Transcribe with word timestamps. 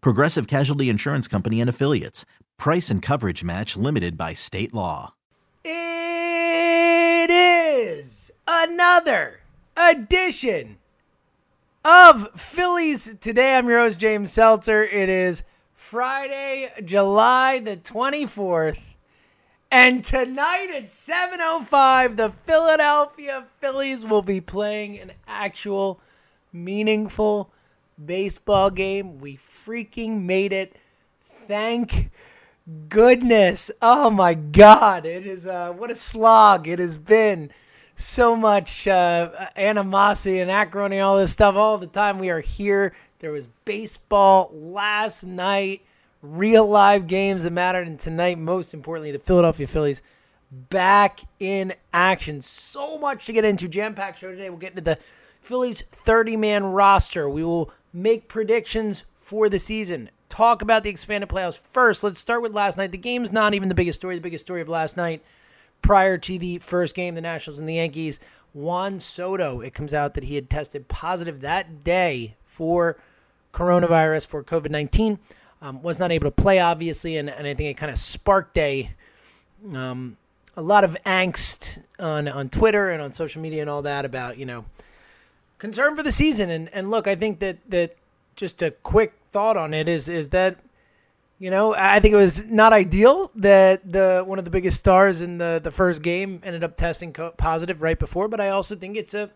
Progressive 0.00 0.46
Casualty 0.46 0.88
Insurance 0.88 1.28
Company 1.28 1.60
and 1.60 1.70
Affiliates. 1.70 2.24
Price 2.58 2.90
and 2.90 3.02
coverage 3.02 3.44
match 3.44 3.76
limited 3.76 4.16
by 4.16 4.34
state 4.34 4.72
law. 4.74 5.14
It 5.64 7.30
is 7.30 8.30
another 8.46 9.40
edition 9.76 10.78
of 11.84 12.40
Phillies 12.40 13.16
Today. 13.20 13.56
I'm 13.56 13.68
your 13.68 13.80
host, 13.80 14.00
James 14.00 14.32
Seltzer. 14.32 14.82
It 14.82 15.08
is 15.08 15.42
Friday, 15.74 16.72
July 16.84 17.60
the 17.60 17.76
24th. 17.76 18.94
And 19.70 20.02
tonight 20.04 20.70
at 20.74 20.86
7.05, 20.86 22.16
the 22.16 22.30
Philadelphia 22.44 23.46
Phillies 23.60 24.06
will 24.06 24.22
be 24.22 24.40
playing 24.40 24.98
an 24.98 25.12
actual 25.26 26.00
meaningful 26.52 27.52
baseball 28.04 28.70
game. 28.70 29.18
We 29.18 29.36
freaking 29.66 30.22
made 30.22 30.52
it. 30.52 30.76
Thank 31.20 32.10
goodness. 32.88 33.70
Oh 33.82 34.10
my 34.10 34.34
God. 34.34 35.04
It 35.04 35.26
is, 35.26 35.46
uh, 35.46 35.72
what 35.72 35.90
a 35.90 35.96
slog 35.96 36.68
it 36.68 36.78
has 36.78 36.96
been 36.96 37.50
so 37.96 38.36
much 38.36 38.86
uh, 38.86 39.48
animosity 39.56 40.38
and 40.38 40.50
acrimony, 40.50 41.00
all 41.00 41.18
this 41.18 41.32
stuff 41.32 41.56
all 41.56 41.78
the 41.78 41.86
time. 41.86 42.18
We 42.18 42.30
are 42.30 42.40
here. 42.40 42.94
There 43.18 43.32
was 43.32 43.48
baseball 43.64 44.50
last 44.54 45.24
night, 45.24 45.82
real 46.22 46.66
live 46.66 47.06
games 47.06 47.44
that 47.44 47.52
mattered, 47.52 47.88
and 47.88 47.98
tonight, 47.98 48.38
most 48.38 48.74
importantly, 48.74 49.10
the 49.10 49.18
Philadelphia 49.18 49.66
Phillies 49.66 50.02
back 50.52 51.20
in 51.40 51.74
action. 51.92 52.40
So 52.42 52.98
much 52.98 53.26
to 53.26 53.32
get 53.32 53.44
into. 53.44 53.66
Jam 53.66 53.94
packed 53.94 54.18
show 54.18 54.30
today. 54.30 54.50
We'll 54.50 54.58
get 54.58 54.72
into 54.72 54.82
the 54.82 54.98
Phillies 55.40 55.80
30 55.80 56.36
man 56.36 56.64
roster. 56.64 57.28
We 57.28 57.42
will 57.42 57.72
make 57.92 58.28
predictions 58.28 59.04
for 59.26 59.48
the 59.48 59.58
season. 59.58 60.08
Talk 60.28 60.62
about 60.62 60.84
the 60.84 60.88
expanded 60.88 61.28
playoffs 61.28 61.58
first. 61.58 62.04
Let's 62.04 62.20
start 62.20 62.42
with 62.42 62.54
last 62.54 62.78
night. 62.78 62.92
The 62.92 62.96
game's 62.96 63.32
not 63.32 63.54
even 63.54 63.68
the 63.68 63.74
biggest 63.74 63.98
story. 63.98 64.14
The 64.14 64.20
biggest 64.20 64.46
story 64.46 64.60
of 64.60 64.68
last 64.68 64.96
night 64.96 65.20
prior 65.82 66.16
to 66.16 66.38
the 66.38 66.58
first 66.58 66.94
game, 66.94 67.16
the 67.16 67.20
Nationals 67.20 67.58
and 67.58 67.68
the 67.68 67.74
Yankees, 67.74 68.20
Juan 68.54 69.00
Soto, 69.00 69.60
it 69.60 69.74
comes 69.74 69.92
out 69.92 70.14
that 70.14 70.22
he 70.22 70.36
had 70.36 70.48
tested 70.48 70.86
positive 70.86 71.40
that 71.40 71.82
day 71.82 72.36
for 72.44 72.98
coronavirus, 73.52 74.28
for 74.28 74.44
COVID 74.44 74.70
19. 74.70 75.18
Um, 75.60 75.82
was 75.82 75.98
not 75.98 76.12
able 76.12 76.26
to 76.26 76.30
play, 76.30 76.60
obviously, 76.60 77.16
and, 77.16 77.28
and 77.28 77.48
I 77.48 77.54
think 77.54 77.68
it 77.70 77.76
kind 77.76 77.90
of 77.90 77.98
sparked 77.98 78.56
a 78.58 78.92
um, 79.74 80.18
a 80.56 80.62
lot 80.62 80.84
of 80.84 80.96
angst 81.04 81.82
on 81.98 82.28
on 82.28 82.48
Twitter 82.48 82.90
and 82.90 83.02
on 83.02 83.12
social 83.12 83.42
media 83.42 83.60
and 83.60 83.68
all 83.68 83.82
that 83.82 84.04
about 84.04 84.38
you 84.38 84.46
know 84.46 84.66
concern 85.58 85.96
for 85.96 86.04
the 86.04 86.12
season. 86.12 86.48
And 86.48 86.68
and 86.72 86.92
look, 86.92 87.08
I 87.08 87.16
think 87.16 87.40
that 87.40 87.58
that 87.70 87.96
just 88.36 88.62
a 88.62 88.70
quick 88.70 89.14
thought 89.30 89.56
on 89.56 89.74
it 89.74 89.88
is 89.88 90.08
is 90.08 90.28
that 90.30 90.58
you 91.38 91.50
know, 91.50 91.74
I 91.74 92.00
think 92.00 92.14
it 92.14 92.16
was 92.16 92.46
not 92.46 92.72
ideal 92.72 93.30
that 93.34 93.92
the 93.92 94.24
one 94.26 94.38
of 94.38 94.46
the 94.46 94.50
biggest 94.50 94.78
stars 94.78 95.20
in 95.20 95.36
the 95.38 95.60
the 95.62 95.70
first 95.70 96.02
game 96.02 96.40
ended 96.42 96.64
up 96.64 96.76
testing 96.76 97.12
co- 97.12 97.32
positive 97.32 97.82
right 97.82 97.98
before, 97.98 98.28
but 98.28 98.40
I 98.40 98.48
also 98.48 98.74
think 98.74 98.96
it's 98.96 99.12
a 99.12 99.30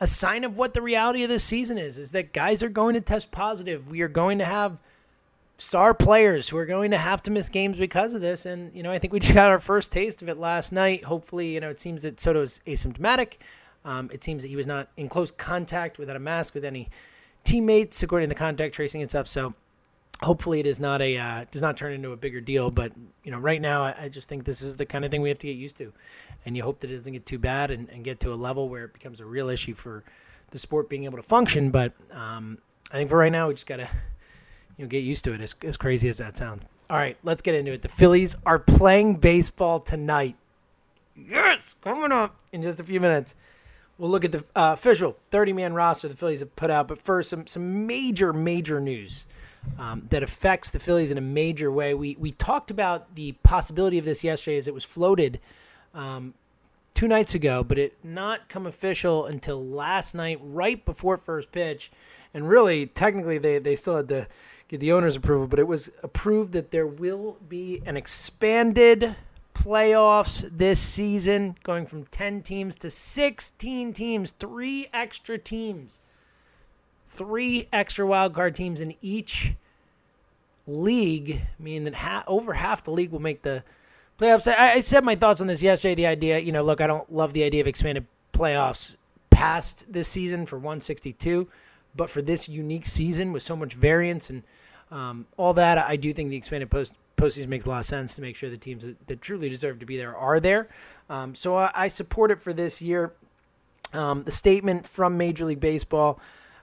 a 0.00 0.06
sign 0.06 0.44
of 0.44 0.56
what 0.58 0.74
the 0.74 0.82
reality 0.82 1.22
of 1.22 1.28
this 1.28 1.42
season 1.42 1.78
is 1.78 1.98
is 1.98 2.12
that 2.12 2.32
guys 2.32 2.62
are 2.62 2.68
going 2.68 2.94
to 2.94 3.00
test 3.00 3.32
positive. 3.32 3.88
We 3.88 4.00
are 4.02 4.08
going 4.08 4.38
to 4.38 4.44
have 4.44 4.78
star 5.56 5.94
players 5.94 6.48
who 6.48 6.56
are 6.56 6.66
going 6.66 6.90
to 6.90 6.98
have 6.98 7.22
to 7.22 7.30
miss 7.30 7.48
games 7.48 7.78
because 7.78 8.14
of 8.14 8.20
this 8.20 8.46
and 8.46 8.74
you 8.74 8.82
know, 8.84 8.92
I 8.92 9.00
think 9.00 9.12
we 9.12 9.18
just 9.24 9.34
got 9.34 9.50
our 9.50 9.58
first 9.58 9.90
taste 9.90 10.22
of 10.22 10.28
it 10.28 10.36
last 10.36 10.70
night. 10.70 11.04
Hopefully, 11.04 11.54
you 11.54 11.60
know, 11.60 11.70
it 11.70 11.80
seems 11.80 12.02
that 12.02 12.20
Soto 12.20 12.42
is 12.42 12.60
asymptomatic. 12.64 13.34
Um, 13.84 14.08
it 14.12 14.22
seems 14.22 14.44
that 14.44 14.48
he 14.48 14.56
was 14.56 14.68
not 14.68 14.88
in 14.96 15.08
close 15.08 15.32
contact 15.32 15.98
without 15.98 16.16
a 16.16 16.20
mask 16.20 16.54
with 16.54 16.64
any 16.64 16.90
teammates 17.44 18.02
according 18.02 18.28
to 18.28 18.34
the 18.34 18.38
contact 18.38 18.74
tracing 18.74 19.00
and 19.00 19.10
stuff. 19.10 19.26
So 19.26 19.54
hopefully 20.22 20.60
it 20.60 20.66
is 20.66 20.80
not 20.80 21.02
a 21.02 21.16
uh, 21.16 21.44
does 21.50 21.62
not 21.62 21.76
turn 21.76 21.92
into 21.92 22.12
a 22.12 22.16
bigger 22.16 22.40
deal. 22.40 22.70
But 22.70 22.92
you 23.22 23.30
know 23.30 23.38
right 23.38 23.60
now 23.60 23.84
I, 23.84 23.94
I, 24.02 24.08
just 24.08 24.28
think 24.28 24.44
this 24.44 24.62
is 24.62 24.76
the 24.76 24.86
kind 24.86 25.04
of 25.04 25.10
thing 25.10 25.22
we 25.22 25.28
have 25.28 25.38
to 25.40 25.46
get 25.46 25.56
used 25.56 25.76
to. 25.78 25.92
And 26.44 26.56
you 26.56 26.62
hope 26.62 26.80
that 26.80 26.90
it 26.90 26.96
doesn't 26.96 27.12
get 27.12 27.26
too 27.26 27.38
bad 27.38 27.70
and, 27.70 27.88
and 27.90 28.04
get 28.04 28.20
to 28.20 28.32
a 28.32 28.34
level 28.34 28.68
where 28.68 28.84
it 28.84 28.92
becomes 28.92 29.20
a 29.20 29.24
real 29.24 29.48
issue 29.48 29.74
for 29.74 30.04
the 30.50 30.58
sport 30.58 30.88
being 30.88 31.04
able 31.04 31.16
to 31.16 31.22
function. 31.22 31.70
But 31.70 31.92
um, 32.12 32.58
i 32.90 32.96
think 32.96 33.10
for 33.10 33.18
right 33.18 33.32
now 33.32 33.48
we 33.48 33.54
just 33.54 33.66
gotta 33.66 33.88
you 34.76 34.84
know 34.84 34.88
get 34.88 35.04
used 35.04 35.24
to 35.24 35.32
it 35.32 35.40
as, 35.40 35.54
as 35.62 35.76
crazy 35.76 36.08
as 36.08 36.16
that 36.18 36.36
sounds. 36.36 36.62
All 36.90 36.96
right 36.96 37.16
let's 37.22 37.42
get 37.42 37.54
into 37.54 37.72
it. 37.72 37.82
The 37.82 37.88
phillies 37.88 38.36
are 38.46 38.58
playing 38.58 39.16
baseball 39.16 39.80
tonight. 39.80 40.36
Yes 41.16 41.74
coming 41.82 42.12
up 42.12 42.36
in 42.52 42.62
just 42.62 42.80
a 42.80 42.84
few 42.84 43.00
minutes 43.00 43.36
We'll 43.98 44.10
look 44.10 44.24
at 44.24 44.32
the 44.32 44.38
uh, 44.56 44.72
official 44.72 45.16
30-man 45.30 45.72
roster 45.74 46.08
the 46.08 46.16
Phillies 46.16 46.40
have 46.40 46.54
put 46.56 46.70
out, 46.70 46.88
but 46.88 46.98
first, 46.98 47.30
some 47.30 47.46
some 47.46 47.86
major, 47.86 48.32
major 48.32 48.80
news 48.80 49.24
um, 49.78 50.06
that 50.10 50.22
affects 50.22 50.70
the 50.70 50.80
Phillies 50.80 51.10
in 51.10 51.18
a 51.18 51.22
major 51.22 51.70
way. 51.70 51.94
We 51.94 52.16
we 52.18 52.32
talked 52.32 52.70
about 52.70 53.14
the 53.14 53.32
possibility 53.44 53.98
of 53.98 54.04
this 54.04 54.24
yesterday 54.24 54.56
as 54.56 54.66
it 54.66 54.74
was 54.74 54.84
floated 54.84 55.38
um, 55.94 56.34
two 56.94 57.08
nights 57.08 57.34
ago, 57.34 57.62
but 57.62 57.78
it 57.78 57.96
not 58.02 58.48
come 58.48 58.66
official 58.66 59.26
until 59.26 59.64
last 59.64 60.14
night, 60.14 60.38
right 60.42 60.84
before 60.84 61.16
first 61.16 61.52
pitch. 61.52 61.90
And 62.32 62.48
really, 62.48 62.86
technically, 62.86 63.38
they, 63.38 63.58
they 63.58 63.76
still 63.76 63.96
had 63.96 64.08
to 64.08 64.26
get 64.68 64.80
the 64.80 64.92
owner's 64.92 65.16
approval, 65.16 65.46
but 65.46 65.58
it 65.58 65.68
was 65.68 65.90
approved 66.02 66.52
that 66.54 66.70
there 66.72 66.86
will 66.86 67.36
be 67.48 67.80
an 67.86 67.96
expanded 67.96 69.14
playoffs 69.54 70.48
this 70.50 70.80
season, 70.80 71.56
going 71.62 71.86
from 71.86 72.04
10 72.06 72.42
teams 72.42 72.76
to 72.76 72.90
16 72.90 73.92
teams, 73.92 74.30
three 74.32 74.88
extra 74.92 75.38
teams 75.38 76.00
three 77.14 77.68
extra 77.72 78.04
wild 78.04 78.34
card 78.34 78.56
teams 78.56 78.80
in 78.80 78.94
each 79.00 79.54
league, 80.66 81.42
meaning 81.58 81.84
that 81.84 81.94
ha- 81.94 82.24
over 82.26 82.54
half 82.54 82.82
the 82.82 82.90
league 82.90 83.12
will 83.12 83.20
make 83.20 83.42
the 83.42 83.62
playoffs. 84.18 84.52
I-, 84.52 84.74
I 84.74 84.80
said 84.80 85.04
my 85.04 85.14
thoughts 85.14 85.40
on 85.40 85.46
this 85.46 85.62
yesterday. 85.62 85.94
The 85.94 86.06
idea, 86.06 86.38
you 86.40 86.52
know, 86.52 86.62
look, 86.62 86.80
I 86.80 86.86
don't 86.86 87.10
love 87.12 87.32
the 87.32 87.44
idea 87.44 87.60
of 87.60 87.66
expanded 87.66 88.06
playoffs 88.32 88.96
past 89.30 89.92
this 89.92 90.08
season 90.08 90.44
for 90.44 90.56
162, 90.56 91.48
but 91.94 92.10
for 92.10 92.20
this 92.20 92.48
unique 92.48 92.86
season 92.86 93.32
with 93.32 93.42
so 93.42 93.54
much 93.56 93.74
variance 93.74 94.28
and 94.28 94.42
um, 94.90 95.26
all 95.36 95.54
that, 95.54 95.78
I 95.78 95.96
do 95.96 96.12
think 96.12 96.30
the 96.30 96.36
expanded 96.36 96.70
post 96.70 96.94
postseason 97.16 97.48
makes 97.48 97.66
a 97.66 97.70
lot 97.70 97.80
of 97.80 97.84
sense 97.84 98.14
to 98.16 98.22
make 98.22 98.36
sure 98.36 98.50
the 98.50 98.56
teams 98.56 98.84
that, 98.84 99.06
that 99.06 99.22
truly 99.22 99.48
deserve 99.48 99.78
to 99.80 99.86
be 99.86 99.96
there 99.96 100.16
are 100.16 100.40
there. 100.40 100.68
Um, 101.08 101.34
so 101.34 101.56
I, 101.56 101.70
I, 101.74 101.88
support 101.88 102.30
it 102.30 102.40
for 102.40 102.52
this 102.52 102.82
year. 102.82 103.12
Um, 103.92 104.24
the 104.24 104.32
statement 104.32 104.86
from 104.86 105.16
Major 105.16 105.44
League 105.44 105.60
Baseball 105.60 106.20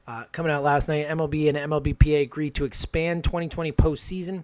uh, 0.08 0.26
coming 0.32 0.52
out 0.52 0.64
last 0.64 0.88
night, 0.88 1.08
MLB 1.08 1.48
and 1.48 1.58
MLBPA 1.58 2.24
agreed 2.24 2.56
to 2.56 2.66
expand 2.66 3.24
2020 3.24 3.72
postseason. 3.72 4.44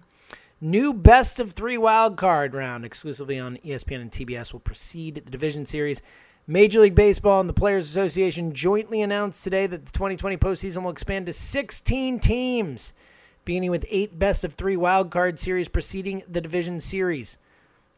New 0.60 0.92
best 0.92 1.38
of 1.38 1.52
three 1.52 1.78
wild 1.78 2.16
card 2.16 2.54
round 2.54 2.84
exclusively 2.84 3.38
on 3.38 3.58
ESPN 3.58 4.00
and 4.00 4.10
TBS 4.10 4.52
will 4.52 4.60
precede 4.60 5.16
the 5.16 5.30
division 5.30 5.66
series. 5.66 6.02
Major 6.46 6.80
League 6.80 6.94
Baseball 6.94 7.40
and 7.40 7.48
the 7.48 7.54
Players 7.54 7.88
Association 7.88 8.54
jointly 8.54 9.02
announced 9.02 9.44
today 9.44 9.66
that 9.66 9.84
the 9.84 9.92
2020 9.92 10.38
postseason 10.38 10.82
will 10.82 10.90
expand 10.90 11.26
to 11.26 11.32
16 11.32 12.18
teams, 12.18 12.94
beginning 13.48 13.70
with 13.70 13.86
eight 13.88 14.18
best 14.18 14.44
of 14.44 14.52
three 14.52 14.76
wild 14.76 15.10
card 15.10 15.38
series 15.38 15.68
preceding 15.68 16.22
the 16.28 16.40
division 16.42 16.78
series. 16.78 17.38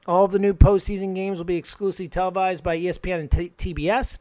All 0.06 0.24
of 0.24 0.30
the 0.30 0.38
new 0.38 0.54
postseason 0.54 1.12
games 1.12 1.38
will 1.38 1.44
be 1.44 1.56
exclusively 1.56 2.06
televised 2.06 2.62
by 2.62 2.78
ESPN 2.78 3.18
and 3.18 3.30
T- 3.58 3.74
TBS. 3.74 4.18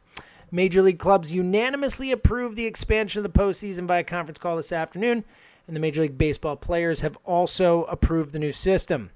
Major 0.50 0.82
League 0.82 0.98
clubs 0.98 1.30
unanimously 1.30 2.10
approved 2.10 2.56
the 2.56 2.66
expansion 2.66 3.24
of 3.24 3.32
the 3.32 3.38
postseason 3.38 3.86
by 3.86 3.98
a 3.98 4.04
conference 4.04 4.40
call 4.40 4.56
this 4.56 4.72
afternoon, 4.72 5.22
and 5.68 5.76
the 5.76 5.80
Major 5.80 6.00
League 6.00 6.18
Baseball 6.18 6.56
players 6.56 7.02
have 7.02 7.16
also 7.24 7.84
approved 7.84 8.32
the 8.32 8.40
new 8.40 8.52
system. 8.52 9.10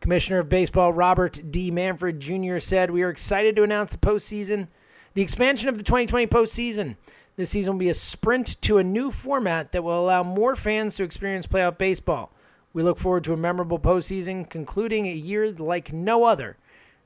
Commissioner 0.00 0.40
of 0.40 0.48
Baseball 0.48 0.92
Robert 0.92 1.40
D. 1.52 1.70
Manfred 1.70 2.18
Jr. 2.18 2.58
said, 2.58 2.90
We 2.90 3.04
are 3.04 3.10
excited 3.10 3.54
to 3.54 3.62
announce 3.62 3.92
the 3.92 3.98
postseason, 3.98 4.66
the 5.14 5.22
expansion 5.22 5.68
of 5.68 5.78
the 5.78 5.84
2020 5.84 6.26
postseason. 6.26 6.96
This 7.36 7.50
season 7.50 7.74
will 7.74 7.80
be 7.80 7.88
a 7.88 7.94
sprint 7.94 8.60
to 8.62 8.78
a 8.78 8.84
new 8.84 9.10
format 9.10 9.72
that 9.72 9.82
will 9.82 10.00
allow 10.00 10.22
more 10.22 10.54
fans 10.54 10.94
to 10.96 11.02
experience 11.02 11.48
playoff 11.48 11.78
baseball. 11.78 12.32
We 12.72 12.84
look 12.84 12.98
forward 12.98 13.24
to 13.24 13.32
a 13.32 13.36
memorable 13.36 13.80
postseason, 13.80 14.48
concluding 14.48 15.06
a 15.06 15.12
year 15.12 15.50
like 15.50 15.92
no 15.92 16.24
other, 16.24 16.56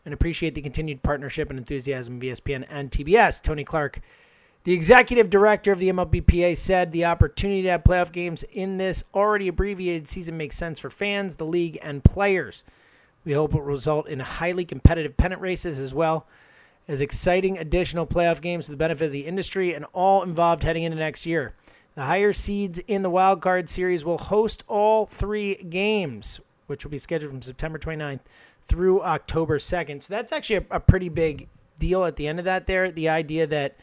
and 0.05 0.13
appreciate 0.13 0.55
the 0.55 0.61
continued 0.61 1.03
partnership 1.03 1.49
and 1.49 1.59
enthusiasm 1.59 2.17
of 2.17 2.23
ESPN 2.23 2.67
and 2.69 2.91
TBS. 2.91 3.43
Tony 3.43 3.65
Clark, 3.65 4.01
the 4.65 4.75
executive 4.75 5.31
director 5.31 5.73
of 5.73 5.79
the 5.79 5.89
MLBPA, 5.89 6.59
said 6.59 6.93
the 6.93 7.07
opportunity 7.07 7.63
to 7.63 7.71
have 7.71 7.85
playoff 7.85 8.13
games 8.13 8.43
in 8.53 8.77
this 8.77 9.05
already 9.15 9.49
abbreviated 9.49 10.09
season 10.09 10.37
makes 10.37 10.57
sense 10.57 10.79
for 10.79 10.91
fans, 10.91 11.37
the 11.37 11.47
league, 11.47 11.79
and 11.81 12.05
players. 12.05 12.65
We 13.25 13.33
hope 13.33 13.55
it 13.55 13.59
will 13.59 13.63
result 13.63 14.09
in 14.09 14.21
highly 14.21 14.67
competitive 14.67 15.17
pennant 15.17 15.41
races 15.41 15.79
as 15.79 15.95
well 15.95 16.27
as 16.89 17.01
exciting 17.03 17.59
additional 17.59 18.07
playoff 18.07 18.41
games 18.41 18.65
to 18.65 18.71
the 18.73 18.77
benefit 18.77 19.05
of 19.05 19.13
the 19.13 19.27
industry 19.27 19.75
and 19.75 19.85
all 19.93 20.23
involved 20.23 20.63
heading 20.63 20.83
into 20.83 20.97
next 20.97 21.27
year. 21.27 21.55
The 21.95 22.05
higher 22.05 22.33
seeds 22.33 22.79
in 22.87 23.03
the 23.03 23.11
wild 23.11 23.43
card 23.43 23.69
series 23.69 24.05
will 24.05 24.19
host 24.19 24.65
all 24.67 25.05
three 25.05 25.57
games, 25.57 26.41
which 26.67 26.85
will 26.85 26.91
be 26.91 26.99
scheduled 26.99 27.31
from 27.31 27.43
September 27.43 27.79
29th 27.79 28.21
through 28.63 29.03
October 29.03 29.59
2nd. 29.59 30.03
So 30.03 30.15
that's 30.15 30.33
actually 30.33 30.57
a, 30.57 30.77
a 30.77 30.81
pretty 30.81 31.09
big 31.09 31.49
deal 31.79 32.05
at 32.05 32.17
the 32.17 32.27
end 32.27 32.39
of 32.39 32.45
that. 32.47 32.67
There, 32.67 32.91
the 32.91 33.09
idea 33.09 33.47
that 33.47 33.77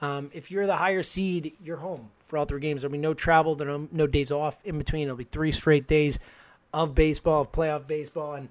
um, 0.00 0.30
if 0.32 0.50
you're 0.50 0.66
the 0.66 0.76
higher 0.76 1.02
seed, 1.02 1.54
you're 1.62 1.78
home 1.78 2.10
for 2.24 2.38
all 2.38 2.44
three 2.44 2.60
games. 2.60 2.82
There'll 2.82 2.92
be 2.92 2.98
no 2.98 3.14
travel. 3.14 3.54
There'll 3.54 3.80
no, 3.80 3.88
no 3.92 4.06
days 4.06 4.30
off 4.30 4.64
in 4.64 4.78
between. 4.78 5.06
There'll 5.06 5.16
be 5.16 5.24
three 5.24 5.52
straight 5.52 5.86
days 5.86 6.18
of 6.72 6.94
baseball, 6.94 7.42
of 7.42 7.52
playoff 7.52 7.86
baseball, 7.86 8.34
and 8.34 8.48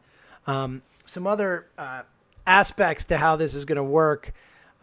um, 0.48 0.82
some 1.06 1.28
other 1.28 1.68
uh, 1.78 2.02
aspects 2.48 3.06
to 3.06 3.18
how 3.18 3.36
this 3.36 3.54
is 3.54 3.66
going 3.66 3.78
to 3.78 3.84
work. 3.84 4.34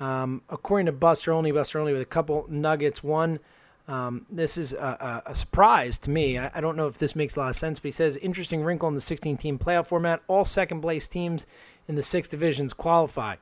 Um, 0.00 0.42
according 0.48 0.86
to 0.86 0.92
Buster 0.92 1.32
Olney, 1.32 1.52
Buster 1.52 1.78
Olney 1.78 1.92
with 1.92 2.02
a 2.02 2.06
couple 2.06 2.46
nuggets. 2.48 3.04
One, 3.04 3.38
um, 3.86 4.26
this 4.30 4.56
is 4.56 4.72
a, 4.72 5.22
a, 5.26 5.30
a, 5.30 5.34
surprise 5.34 5.98
to 5.98 6.10
me. 6.10 6.38
I, 6.38 6.50
I, 6.54 6.60
don't 6.60 6.76
know 6.76 6.86
if 6.86 6.98
this 6.98 7.14
makes 7.14 7.36
a 7.36 7.40
lot 7.40 7.50
of 7.50 7.56
sense, 7.56 7.78
but 7.78 7.88
he 7.88 7.92
says 7.92 8.16
interesting 8.16 8.64
wrinkle 8.64 8.88
in 8.88 8.94
the 8.94 9.00
16 9.00 9.36
team 9.36 9.58
playoff 9.58 9.86
format. 9.86 10.22
All 10.28 10.44
second 10.44 10.80
place 10.80 11.06
teams 11.06 11.46
in 11.86 11.94
the 11.94 12.02
six 12.02 12.28
divisions 12.28 12.72
qualify. 12.72 13.36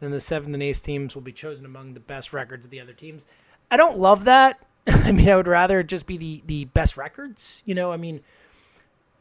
Then 0.00 0.10
the 0.10 0.20
seventh 0.20 0.54
and 0.54 0.62
eighth 0.62 0.82
teams 0.82 1.14
will 1.14 1.22
be 1.22 1.32
chosen 1.32 1.64
among 1.64 1.94
the 1.94 2.00
best 2.00 2.32
records 2.32 2.66
of 2.66 2.70
the 2.70 2.80
other 2.80 2.92
teams. 2.92 3.26
I 3.70 3.76
don't 3.76 3.98
love 3.98 4.24
that. 4.24 4.60
I 4.86 5.12
mean, 5.12 5.28
I 5.28 5.36
would 5.36 5.48
rather 5.48 5.82
just 5.82 6.06
be 6.06 6.16
the, 6.16 6.42
the 6.46 6.64
best 6.66 6.96
records. 6.96 7.62
You 7.64 7.74
know, 7.74 7.92
I 7.92 7.96
mean, 7.96 8.20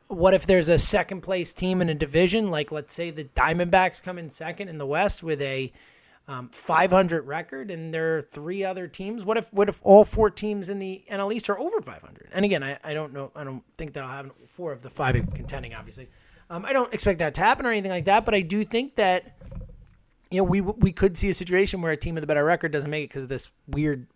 what 0.08 0.34
if 0.34 0.46
there's 0.46 0.70
a 0.70 0.78
second 0.78 1.22
place 1.22 1.54
team 1.54 1.82
in 1.82 1.90
a 1.90 1.94
division? 1.94 2.52
Like, 2.52 2.72
let's 2.72 2.94
say 2.94 3.10
the 3.10 3.24
Diamondbacks 3.24 4.02
come 4.02 4.18
in 4.18 4.30
second 4.30 4.70
in 4.70 4.78
the 4.78 4.86
West 4.86 5.24
with 5.24 5.42
a 5.42 5.72
um, 6.28 6.50
500 6.50 7.28
record, 7.28 7.70
and 7.70 7.94
there 7.94 8.18
are 8.18 8.22
three 8.22 8.64
other 8.64 8.88
teams. 8.88 9.26
What 9.26 9.38
if 9.38 9.52
what 9.54 9.70
if 9.70 9.80
all 9.84 10.04
four 10.04 10.30
teams 10.30 10.70
in 10.70 10.80
the 10.80 11.04
NL 11.12 11.34
East 11.34 11.50
are 11.50 11.60
over 11.60 11.82
500? 11.82 12.30
And 12.34 12.46
again, 12.46 12.64
I, 12.64 12.78
I 12.84 12.94
don't 12.94 13.14
know. 13.14 13.32
I 13.36 13.44
don't 13.44 13.64
think 13.78 13.94
that'll 13.94 14.10
happen. 14.10 14.32
Four 14.48 14.72
of 14.72 14.82
the 14.82 14.90
five 14.90 15.14
contending, 15.34 15.74
obviously. 15.74 16.10
Um, 16.50 16.66
I 16.66 16.74
don't 16.74 16.94
expect 16.94 17.20
that 17.20 17.34
to 17.36 17.42
happen 17.42 17.66
or 17.66 17.72
anything 17.72 17.92
like 17.92 18.06
that. 18.06 18.26
But 18.26 18.34
I 18.34 18.42
do 18.42 18.64
think 18.64 18.96
that 18.96 19.38
you 20.32 20.38
know 20.38 20.44
we 20.44 20.62
we 20.62 20.92
could 20.92 21.18
see 21.18 21.30
a 21.30 21.34
situation 21.34 21.82
where 21.82 21.92
a 21.92 21.98
team 21.98 22.16
with 22.16 22.24
a 22.24 22.28
better 22.28 22.46
record 22.46 22.72
doesn't 22.72 22.90
make 22.90 23.06
it 23.06 23.10
because 23.10 23.24
of 23.24 23.30
this 23.30 23.52
weird 23.68 24.08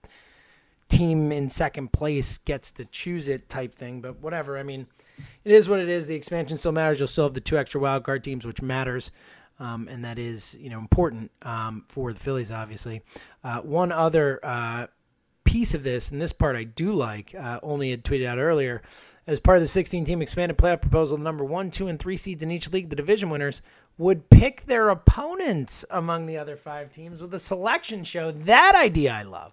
team 0.90 1.32
in 1.32 1.48
second 1.48 1.94
place 1.94 2.40
gets 2.40 2.72
to 2.72 2.86
choose 2.86 3.28
it 3.28 3.50
type 3.50 3.76
thing. 3.76 4.02
But 4.02 4.20
whatever. 4.20 4.58
I 4.58 4.64
mean 4.64 4.88
it 5.44 5.52
is 5.52 5.70
what 5.70 5.80
it 5.80 5.90
is. 5.90 6.08
The 6.08 6.16
expansion 6.16 6.58
still 6.58 6.72
matters. 6.72 7.00
You'll 7.00 7.08
still 7.08 7.26
have 7.26 7.34
the 7.34 7.42
two 7.42 7.58
extra 7.58 7.80
wild 7.80 8.04
card 8.04 8.24
teams, 8.24 8.46
which 8.46 8.62
matters. 8.62 9.12
Um, 9.60 9.88
and 9.90 10.06
that 10.06 10.18
is, 10.18 10.58
you 10.60 10.70
know, 10.70 10.80
important 10.80 11.32
um, 11.42 11.84
for 11.90 12.14
the 12.14 12.20
Phillies, 12.20 12.52
obviously. 12.52 13.02
Uh, 13.44 13.60
one 13.60 13.92
other 13.92 14.40
uh, 14.44 14.88
piece 15.44 15.74
of 15.74 15.84
this, 15.84 16.12
and 16.12 16.22
this 16.22 16.32
part 16.32 16.56
I 16.56 16.64
do 16.64 16.94
like, 16.94 17.36
uh, 17.36 17.60
Olney 17.62 17.92
had 17.92 18.04
tweeted 18.06 18.26
out 18.26 18.38
earlier, 18.38 18.82
as 19.28 19.40
part 19.40 19.58
of 19.58 19.62
the 19.62 19.68
16 19.68 20.06
team 20.06 20.22
expanded 20.22 20.58
playoff 20.58 20.82
proposal, 20.82 21.18
number 21.18 21.44
one, 21.44 21.72
two, 21.72 21.88
and 21.88 22.00
three 22.00 22.18
seeds 22.18 22.42
in 22.42 22.52
each 22.52 22.72
league, 22.72 22.90
the 22.90 22.96
division 22.96 23.30
winners 23.30 23.62
would 23.98 24.30
pick 24.30 24.66
their 24.66 24.90
opponents 24.90 25.84
among 25.90 26.26
the 26.26 26.38
other 26.38 26.56
five 26.56 26.90
teams 26.90 27.22
with 27.22 27.34
a 27.34 27.40
selection 27.40 28.04
show. 28.04 28.32
That 28.32 28.74
idea 28.76 29.12
I 29.12 29.24
love 29.24 29.52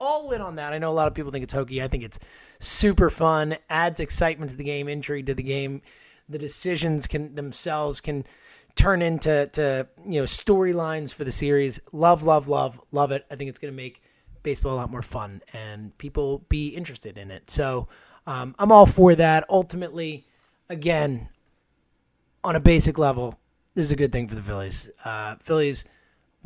all 0.00 0.30
in 0.32 0.40
on 0.40 0.56
that. 0.56 0.72
I 0.72 0.78
know 0.78 0.90
a 0.90 0.94
lot 0.94 1.08
of 1.08 1.14
people 1.14 1.30
think 1.30 1.42
it's 1.42 1.52
hokey. 1.52 1.82
I 1.82 1.88
think 1.88 2.04
it's 2.04 2.18
super 2.58 3.10
fun, 3.10 3.56
adds 3.70 4.00
excitement 4.00 4.50
to 4.50 4.56
the 4.56 4.64
game, 4.64 4.88
intrigue 4.88 5.26
to 5.26 5.34
the 5.34 5.42
game. 5.42 5.82
The 6.28 6.38
decisions 6.38 7.06
can 7.06 7.34
themselves 7.34 8.00
can 8.00 8.24
turn 8.74 9.00
into 9.00 9.46
to 9.52 9.88
you 10.04 10.20
know 10.20 10.24
storylines 10.24 11.12
for 11.12 11.24
the 11.24 11.32
series. 11.32 11.80
Love, 11.92 12.22
love, 12.22 12.48
love, 12.48 12.80
love 12.92 13.12
it. 13.12 13.24
I 13.30 13.36
think 13.36 13.48
it's 13.48 13.58
going 13.58 13.72
to 13.72 13.76
make 13.76 14.02
baseball 14.42 14.74
a 14.74 14.76
lot 14.76 14.90
more 14.90 15.02
fun 15.02 15.42
and 15.52 15.96
people 15.98 16.44
be 16.48 16.68
interested 16.68 17.18
in 17.18 17.32
it. 17.32 17.50
So 17.50 17.88
um, 18.28 18.54
I'm 18.60 18.70
all 18.70 18.86
for 18.86 19.14
that. 19.16 19.44
Ultimately, 19.50 20.24
again, 20.68 21.28
on 22.44 22.54
a 22.54 22.60
basic 22.60 22.96
level, 22.96 23.38
this 23.74 23.86
is 23.86 23.92
a 23.92 23.96
good 23.96 24.12
thing 24.12 24.28
for 24.28 24.36
the 24.36 24.42
Phillies. 24.42 24.88
Uh, 25.04 25.34
Phillies 25.40 25.84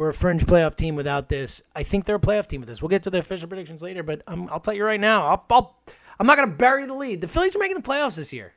we're 0.01 0.09
a 0.09 0.15
fringe 0.15 0.47
playoff 0.47 0.77
team 0.77 0.97
without 0.97 1.29
this. 1.29 1.61
I 1.77 1.83
think 1.83 2.07
they're 2.07 2.17
a 2.17 2.19
playoff 2.19 2.47
team 2.47 2.63
with 2.63 2.69
this. 2.69 2.81
We'll 2.81 2.89
get 2.89 3.03
to 3.03 3.11
the 3.11 3.19
official 3.19 3.49
predictions 3.49 3.83
later, 3.83 4.03
but 4.03 4.23
um, 4.27 4.49
I'll 4.51 4.59
tell 4.59 4.73
you 4.73 4.83
right 4.83 4.99
now, 4.99 5.27
I'll, 5.27 5.45
I'll, 5.51 5.77
I'm 6.19 6.27
not 6.27 6.39
going 6.39 6.49
to 6.49 6.57
bury 6.57 6.87
the 6.87 6.95
lead. 6.95 7.21
The 7.21 7.29
Phillies 7.29 7.55
are 7.55 7.59
making 7.59 7.77
the 7.77 7.83
playoffs 7.83 8.17
this 8.17 8.33
year. 8.33 8.55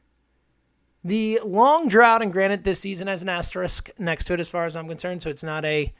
The 1.03 1.41
long 1.43 1.89
drought, 1.89 2.21
and 2.21 2.31
granted, 2.31 2.63
this 2.63 2.79
season 2.79 3.09
has 3.09 3.23
an 3.23 3.27
asterisk 3.27 3.89
next 3.99 4.23
to 4.25 4.33
it 4.35 4.39
as 4.39 4.47
far 4.47 4.63
as 4.63 4.77
I'm 4.77 4.87
concerned, 4.87 5.21
so 5.21 5.29
it's 5.29 5.43
not 5.43 5.65
a 5.65 5.91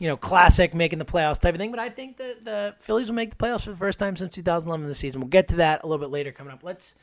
you 0.00 0.08
know 0.08 0.16
classic 0.16 0.74
making 0.74 0.98
the 0.98 1.04
playoffs 1.04 1.38
type 1.38 1.54
of 1.54 1.60
thing. 1.60 1.70
But 1.70 1.78
I 1.78 1.88
think 1.88 2.16
that 2.16 2.44
the 2.44 2.74
Phillies 2.80 3.06
will 3.06 3.14
make 3.14 3.30
the 3.30 3.36
playoffs 3.36 3.66
for 3.66 3.70
the 3.70 3.76
first 3.76 4.00
time 4.00 4.16
since 4.16 4.34
2011 4.34 4.88
this 4.88 4.98
season. 4.98 5.20
We'll 5.20 5.28
get 5.28 5.46
to 5.48 5.56
that 5.56 5.84
a 5.84 5.86
little 5.86 6.04
bit 6.04 6.10
later 6.10 6.32
coming 6.32 6.52
up. 6.52 6.64
Let's 6.64 6.96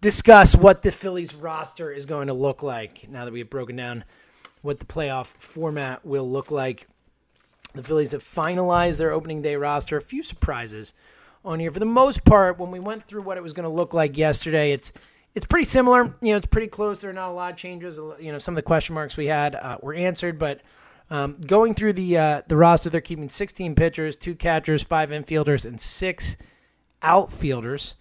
discuss 0.00 0.56
what 0.56 0.80
the 0.80 0.90
Phillies 0.90 1.34
roster 1.34 1.92
is 1.92 2.06
going 2.06 2.28
to 2.28 2.34
look 2.34 2.62
like 2.62 3.10
now 3.10 3.26
that 3.26 3.32
we 3.34 3.40
have 3.40 3.50
broken 3.50 3.76
down 3.76 4.04
what 4.62 4.78
the 4.78 4.86
playoff 4.86 5.26
format 5.26 6.06
will 6.06 6.28
look 6.28 6.50
like. 6.50 6.88
The 7.74 7.82
Phillies 7.82 8.12
have 8.12 8.22
finalized 8.22 8.98
their 8.98 9.12
opening 9.12 9.42
day 9.42 9.56
roster. 9.56 9.96
A 9.96 10.02
few 10.02 10.22
surprises 10.22 10.94
on 11.44 11.60
here. 11.60 11.70
For 11.70 11.80
the 11.80 11.86
most 11.86 12.24
part, 12.24 12.58
when 12.58 12.70
we 12.70 12.80
went 12.80 13.06
through 13.06 13.22
what 13.22 13.36
it 13.36 13.42
was 13.42 13.52
going 13.52 13.68
to 13.68 13.74
look 13.74 13.92
like 13.92 14.16
yesterday, 14.16 14.72
it's 14.72 14.92
it's 15.34 15.46
pretty 15.46 15.64
similar. 15.64 16.04
You 16.22 16.30
know, 16.30 16.36
it's 16.36 16.46
pretty 16.46 16.68
close. 16.68 17.00
There 17.00 17.10
are 17.10 17.14
not 17.14 17.30
a 17.30 17.34
lot 17.34 17.52
of 17.52 17.56
changes. 17.56 17.98
You 18.20 18.32
know, 18.32 18.38
some 18.38 18.54
of 18.54 18.56
the 18.56 18.62
question 18.62 18.94
marks 18.94 19.16
we 19.16 19.26
had 19.26 19.54
uh, 19.56 19.78
were 19.82 19.94
answered, 19.94 20.38
but 20.38 20.62
um, 21.10 21.40
going 21.46 21.74
through 21.74 21.94
the 21.94 22.16
uh, 22.16 22.42
the 22.46 22.56
roster, 22.56 22.90
they're 22.90 23.00
keeping 23.00 23.28
16 23.28 23.74
pitchers, 23.74 24.16
two 24.16 24.34
catchers, 24.34 24.82
five 24.82 25.10
infielders, 25.10 25.66
and 25.66 25.80
six 25.80 26.36
outfielders. 27.02 27.96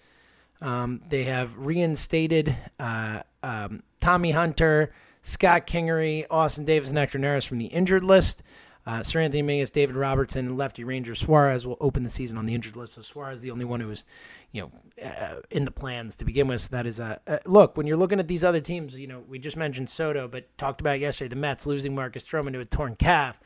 Um, 0.62 1.01
they 1.09 1.25
have 1.25 1.57
reinstated 1.57 2.55
uh, 2.79 3.24
um, 3.41 3.83
Tommy 4.00 4.31
Hunter, 4.31 4.93
Scott 5.21 5.67
Kingery, 5.67 6.25
Austin 6.29 6.63
Davis, 6.63 6.89
and 6.89 6.98
Hector 6.98 7.19
Neris 7.19 7.45
from 7.45 7.57
the 7.57 7.65
injured 7.65 8.03
list. 8.03 8.43
Uh, 8.85 8.99
Seranthony 8.99 9.39
Dominguez, 9.39 9.69
David 9.69 9.95
Robertson, 9.95 10.47
and 10.47 10.57
lefty 10.57 10.83
Ranger 10.83 11.15
Suarez 11.15 11.65
will 11.65 11.77
open 11.79 12.03
the 12.03 12.09
season 12.09 12.37
on 12.37 12.45
the 12.45 12.53
injured 12.53 12.75
list. 12.75 12.93
So 12.93 13.01
Suarez 13.01 13.37
is 13.37 13.41
the 13.41 13.51
only 13.51 13.63
one 13.63 13.79
who 13.79 13.89
is, 13.89 14.03
you 14.51 14.61
know, 14.61 15.05
uh, 15.07 15.41
in 15.49 15.63
the 15.63 15.71
plans 15.71 16.17
to 16.17 16.25
begin 16.25 16.47
with. 16.47 16.61
So 16.61 16.75
that 16.75 16.85
is 16.85 16.99
a 16.99 17.21
uh, 17.25 17.37
look 17.45 17.77
when 17.77 17.87
you're 17.87 17.97
looking 17.97 18.19
at 18.19 18.27
these 18.27 18.43
other 18.43 18.59
teams. 18.59 18.97
You 18.97 19.07
know, 19.07 19.23
we 19.27 19.39
just 19.39 19.55
mentioned 19.55 19.89
Soto, 19.89 20.27
but 20.27 20.55
talked 20.57 20.81
about 20.81 20.99
yesterday 20.99 21.29
the 21.29 21.37
Mets 21.37 21.65
losing 21.65 21.95
Marcus 21.95 22.25
Stroman 22.25 22.51
to 22.53 22.59
a 22.59 22.65
torn 22.65 22.95
calf, 22.95 23.39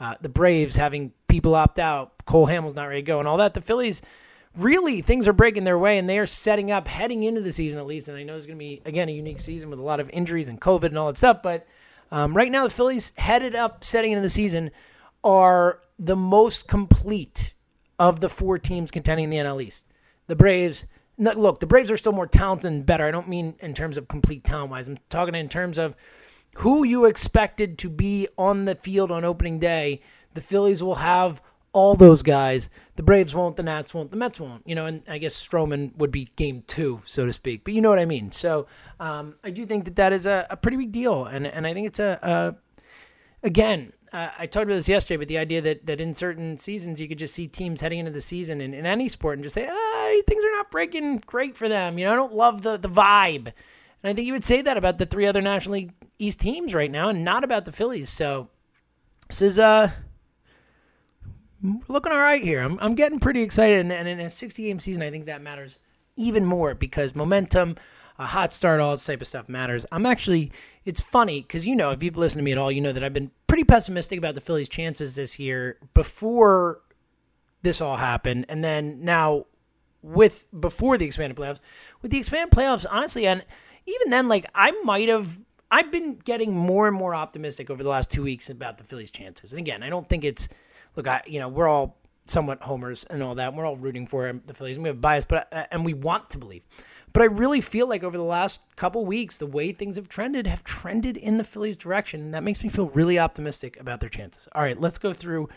uh, 0.00 0.16
the 0.20 0.28
Braves 0.28 0.76
having 0.76 1.12
people 1.28 1.54
opt 1.54 1.78
out, 1.78 2.12
Cole 2.24 2.48
Hamels 2.48 2.74
not 2.74 2.86
ready 2.86 3.02
to 3.02 3.06
go, 3.06 3.20
and 3.20 3.28
all 3.28 3.36
that. 3.36 3.54
The 3.54 3.60
Phillies 3.60 4.02
really 4.56 5.00
things 5.00 5.28
are 5.28 5.32
breaking 5.32 5.62
their 5.62 5.78
way 5.78 5.96
and 5.96 6.08
they 6.08 6.18
are 6.18 6.26
setting 6.26 6.72
up 6.72 6.88
heading 6.88 7.22
into 7.22 7.40
the 7.40 7.52
season 7.52 7.78
at 7.78 7.86
least. 7.86 8.08
And 8.08 8.18
I 8.18 8.24
know 8.24 8.36
it's 8.36 8.46
going 8.46 8.58
to 8.58 8.64
be 8.64 8.82
again 8.84 9.08
a 9.08 9.12
unique 9.12 9.38
season 9.38 9.70
with 9.70 9.78
a 9.78 9.84
lot 9.84 10.00
of 10.00 10.10
injuries 10.10 10.48
and 10.48 10.60
COVID 10.60 10.86
and 10.86 10.98
all 10.98 11.06
that 11.06 11.16
stuff, 11.16 11.42
but 11.42 11.66
um, 12.10 12.36
right 12.36 12.50
now, 12.50 12.64
the 12.64 12.70
Phillies 12.70 13.12
headed 13.16 13.54
up 13.54 13.84
setting 13.84 14.12
into 14.12 14.22
the 14.22 14.28
season 14.28 14.70
are 15.22 15.80
the 15.98 16.16
most 16.16 16.66
complete 16.66 17.54
of 17.98 18.20
the 18.20 18.28
four 18.28 18.58
teams 18.58 18.90
contending 18.90 19.24
in 19.24 19.30
the 19.30 19.36
NL 19.36 19.62
East. 19.62 19.86
The 20.26 20.36
Braves, 20.36 20.86
look, 21.18 21.60
the 21.60 21.66
Braves 21.66 21.90
are 21.90 21.96
still 21.96 22.12
more 22.12 22.26
talented 22.26 22.72
and 22.72 22.86
better. 22.86 23.06
I 23.06 23.10
don't 23.10 23.28
mean 23.28 23.54
in 23.60 23.74
terms 23.74 23.96
of 23.98 24.08
complete 24.08 24.44
talent 24.44 24.70
wise. 24.70 24.88
I'm 24.88 24.98
talking 25.08 25.34
in 25.34 25.48
terms 25.48 25.78
of 25.78 25.94
who 26.56 26.84
you 26.84 27.04
expected 27.04 27.78
to 27.78 27.90
be 27.90 28.26
on 28.36 28.64
the 28.64 28.74
field 28.74 29.10
on 29.10 29.24
opening 29.24 29.58
day. 29.58 30.00
The 30.34 30.40
Phillies 30.40 30.82
will 30.82 30.96
have 30.96 31.42
all 31.72 31.94
those 31.94 32.22
guys. 32.22 32.68
The 32.96 33.02
Braves 33.02 33.34
won't, 33.34 33.56
the 33.56 33.62
Nats 33.62 33.94
won't, 33.94 34.10
the 34.10 34.16
Mets 34.16 34.40
won't. 34.40 34.66
You 34.66 34.74
know, 34.74 34.86
and 34.86 35.02
I 35.08 35.18
guess 35.18 35.34
Stroman 35.34 35.96
would 35.96 36.10
be 36.10 36.26
game 36.36 36.64
two, 36.66 37.02
so 37.06 37.26
to 37.26 37.32
speak. 37.32 37.64
But 37.64 37.74
you 37.74 37.80
know 37.80 37.90
what 37.90 37.98
I 37.98 38.04
mean. 38.04 38.32
So 38.32 38.66
um, 38.98 39.36
I 39.44 39.50
do 39.50 39.64
think 39.64 39.84
that 39.84 39.96
that 39.96 40.12
is 40.12 40.26
a, 40.26 40.46
a, 40.50 40.56
pretty 40.56 40.76
big 40.76 40.92
deal, 40.92 41.24
and 41.24 41.46
and 41.46 41.66
I 41.66 41.74
think 41.74 41.86
it's 41.86 42.00
a, 42.00 42.18
a 42.22 43.46
again. 43.46 43.92
Uh, 44.12 44.28
I 44.36 44.46
talked 44.46 44.64
about 44.64 44.74
this 44.74 44.88
yesterday, 44.88 45.18
but 45.18 45.28
the 45.28 45.38
idea 45.38 45.60
that, 45.60 45.86
that 45.86 46.00
in 46.00 46.14
certain 46.14 46.56
seasons 46.56 47.00
you 47.00 47.06
could 47.06 47.18
just 47.18 47.32
see 47.32 47.46
teams 47.46 47.80
heading 47.80 48.00
into 48.00 48.10
the 48.10 48.20
season 48.20 48.60
in, 48.60 48.74
in 48.74 48.84
any 48.84 49.08
sport 49.08 49.38
and 49.38 49.44
just 49.44 49.54
say, 49.54 49.68
ah, 49.70 50.22
things 50.26 50.44
are 50.44 50.50
not 50.50 50.68
breaking 50.68 51.18
great 51.26 51.56
for 51.56 51.68
them. 51.68 51.96
You 51.96 52.06
know, 52.06 52.12
I 52.14 52.16
don't 52.16 52.34
love 52.34 52.62
the, 52.62 52.76
the 52.76 52.88
vibe. 52.88 53.52
And 54.02 54.10
I 54.10 54.12
think 54.12 54.26
you 54.26 54.32
would 54.32 54.42
say 54.42 54.62
that 54.62 54.76
about 54.76 54.98
the 54.98 55.06
three 55.06 55.26
other 55.26 55.40
National 55.40 55.74
League 55.74 55.92
East 56.18 56.40
teams 56.40 56.74
right 56.74 56.90
now 56.90 57.10
and 57.10 57.24
not 57.24 57.44
about 57.44 57.66
the 57.66 57.70
Phillies. 57.70 58.08
So 58.08 58.48
this 59.28 59.42
is 59.42 59.60
uh 59.60 59.92
looking 61.62 62.12
all 62.12 62.18
right 62.18 62.42
here. 62.42 62.60
I'm 62.60 62.78
I'm 62.80 62.94
getting 62.94 63.18
pretty 63.18 63.42
excited, 63.42 63.80
and, 63.80 63.92
and 63.92 64.08
in 64.08 64.20
a 64.20 64.30
60 64.30 64.62
game 64.62 64.78
season, 64.78 65.02
I 65.02 65.10
think 65.10 65.26
that 65.26 65.42
matters 65.42 65.78
even 66.16 66.44
more 66.44 66.74
because 66.74 67.14
momentum, 67.14 67.76
a 68.18 68.26
hot 68.26 68.52
start, 68.52 68.80
all 68.80 68.92
this 68.92 69.04
type 69.04 69.20
of 69.20 69.26
stuff 69.26 69.48
matters. 69.48 69.86
I'm 69.90 70.06
actually, 70.06 70.52
it's 70.84 71.00
funny 71.00 71.40
because 71.40 71.66
you 71.66 71.74
know, 71.76 71.90
if 71.90 72.02
you've 72.02 72.16
listened 72.16 72.40
to 72.40 72.44
me 72.44 72.52
at 72.52 72.58
all, 72.58 72.70
you 72.70 72.80
know 72.80 72.92
that 72.92 73.04
I've 73.04 73.14
been 73.14 73.30
pretty 73.46 73.64
pessimistic 73.64 74.18
about 74.18 74.34
the 74.34 74.40
Phillies' 74.40 74.68
chances 74.68 75.14
this 75.14 75.38
year 75.38 75.78
before 75.94 76.82
this 77.62 77.80
all 77.80 77.96
happened, 77.96 78.46
and 78.48 78.64
then 78.64 79.04
now 79.04 79.46
with 80.02 80.46
before 80.58 80.96
the 80.96 81.04
expanded 81.04 81.36
playoffs, 81.36 81.60
with 82.02 82.10
the 82.10 82.18
expanded 82.18 82.56
playoffs, 82.56 82.86
honestly, 82.90 83.26
and 83.26 83.44
even 83.86 84.10
then, 84.10 84.28
like 84.28 84.46
I 84.54 84.70
might 84.84 85.08
have. 85.08 85.38
I've 85.72 85.92
been 85.92 86.16
getting 86.16 86.52
more 86.52 86.88
and 86.88 86.96
more 86.96 87.14
optimistic 87.14 87.70
over 87.70 87.84
the 87.84 87.88
last 87.88 88.10
two 88.10 88.24
weeks 88.24 88.50
about 88.50 88.78
the 88.78 88.82
Phillies' 88.82 89.12
chances. 89.12 89.52
And 89.52 89.60
again, 89.60 89.84
I 89.84 89.88
don't 89.88 90.08
think 90.08 90.24
it's 90.24 90.48
look. 90.96 91.06
I 91.06 91.22
you 91.26 91.40
know 91.40 91.48
we're 91.48 91.68
all 91.68 91.96
somewhat 92.26 92.62
homers 92.62 93.04
and 93.04 93.22
all 93.22 93.34
that. 93.34 93.54
We're 93.54 93.66
all 93.66 93.76
rooting 93.76 94.06
for 94.06 94.32
the 94.46 94.54
Phillies, 94.54 94.76
and 94.76 94.84
we 94.84 94.88
have 94.88 95.00
bias, 95.00 95.24
but 95.24 95.48
uh, 95.52 95.64
and 95.70 95.84
we 95.84 95.94
want 95.94 96.30
to 96.30 96.38
believe. 96.38 96.62
But 97.12 97.22
I 97.22 97.26
really 97.26 97.60
feel 97.60 97.88
like 97.88 98.04
over 98.04 98.16
the 98.16 98.22
last 98.22 98.60
couple 98.76 99.04
weeks, 99.04 99.38
the 99.38 99.46
way 99.46 99.72
things 99.72 99.96
have 99.96 100.08
trended 100.08 100.46
have 100.46 100.62
trended 100.62 101.16
in 101.16 101.38
the 101.38 101.44
Phillies' 101.44 101.76
direction, 101.76 102.20
and 102.20 102.34
that 102.34 102.42
makes 102.42 102.62
me 102.62 102.68
feel 102.68 102.88
really 102.90 103.18
optimistic 103.18 103.78
about 103.80 104.00
their 104.00 104.10
chances. 104.10 104.48
All 104.54 104.62
right, 104.62 104.80
let's 104.80 104.98
go 104.98 105.12
through 105.12 105.48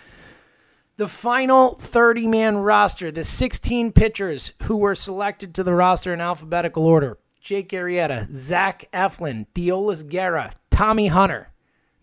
the 0.98 1.08
final 1.08 1.76
30 1.76 2.28
man 2.28 2.58
roster, 2.58 3.12
the 3.12 3.24
16 3.24 3.92
pitchers 3.92 4.54
who 4.64 4.78
were 4.78 4.96
selected 4.96 5.54
to 5.56 5.64
the 5.64 5.74
roster 5.74 6.14
in 6.14 6.22
alphabetical 6.22 6.86
order 6.86 7.18
Jake 7.40 7.70
Arrieta, 7.70 8.32
Zach 8.34 8.90
Eflin, 8.94 9.48
Deolis 9.54 10.08
Guerra, 10.08 10.54
Tommy 10.70 11.08
Hunter, 11.08 11.52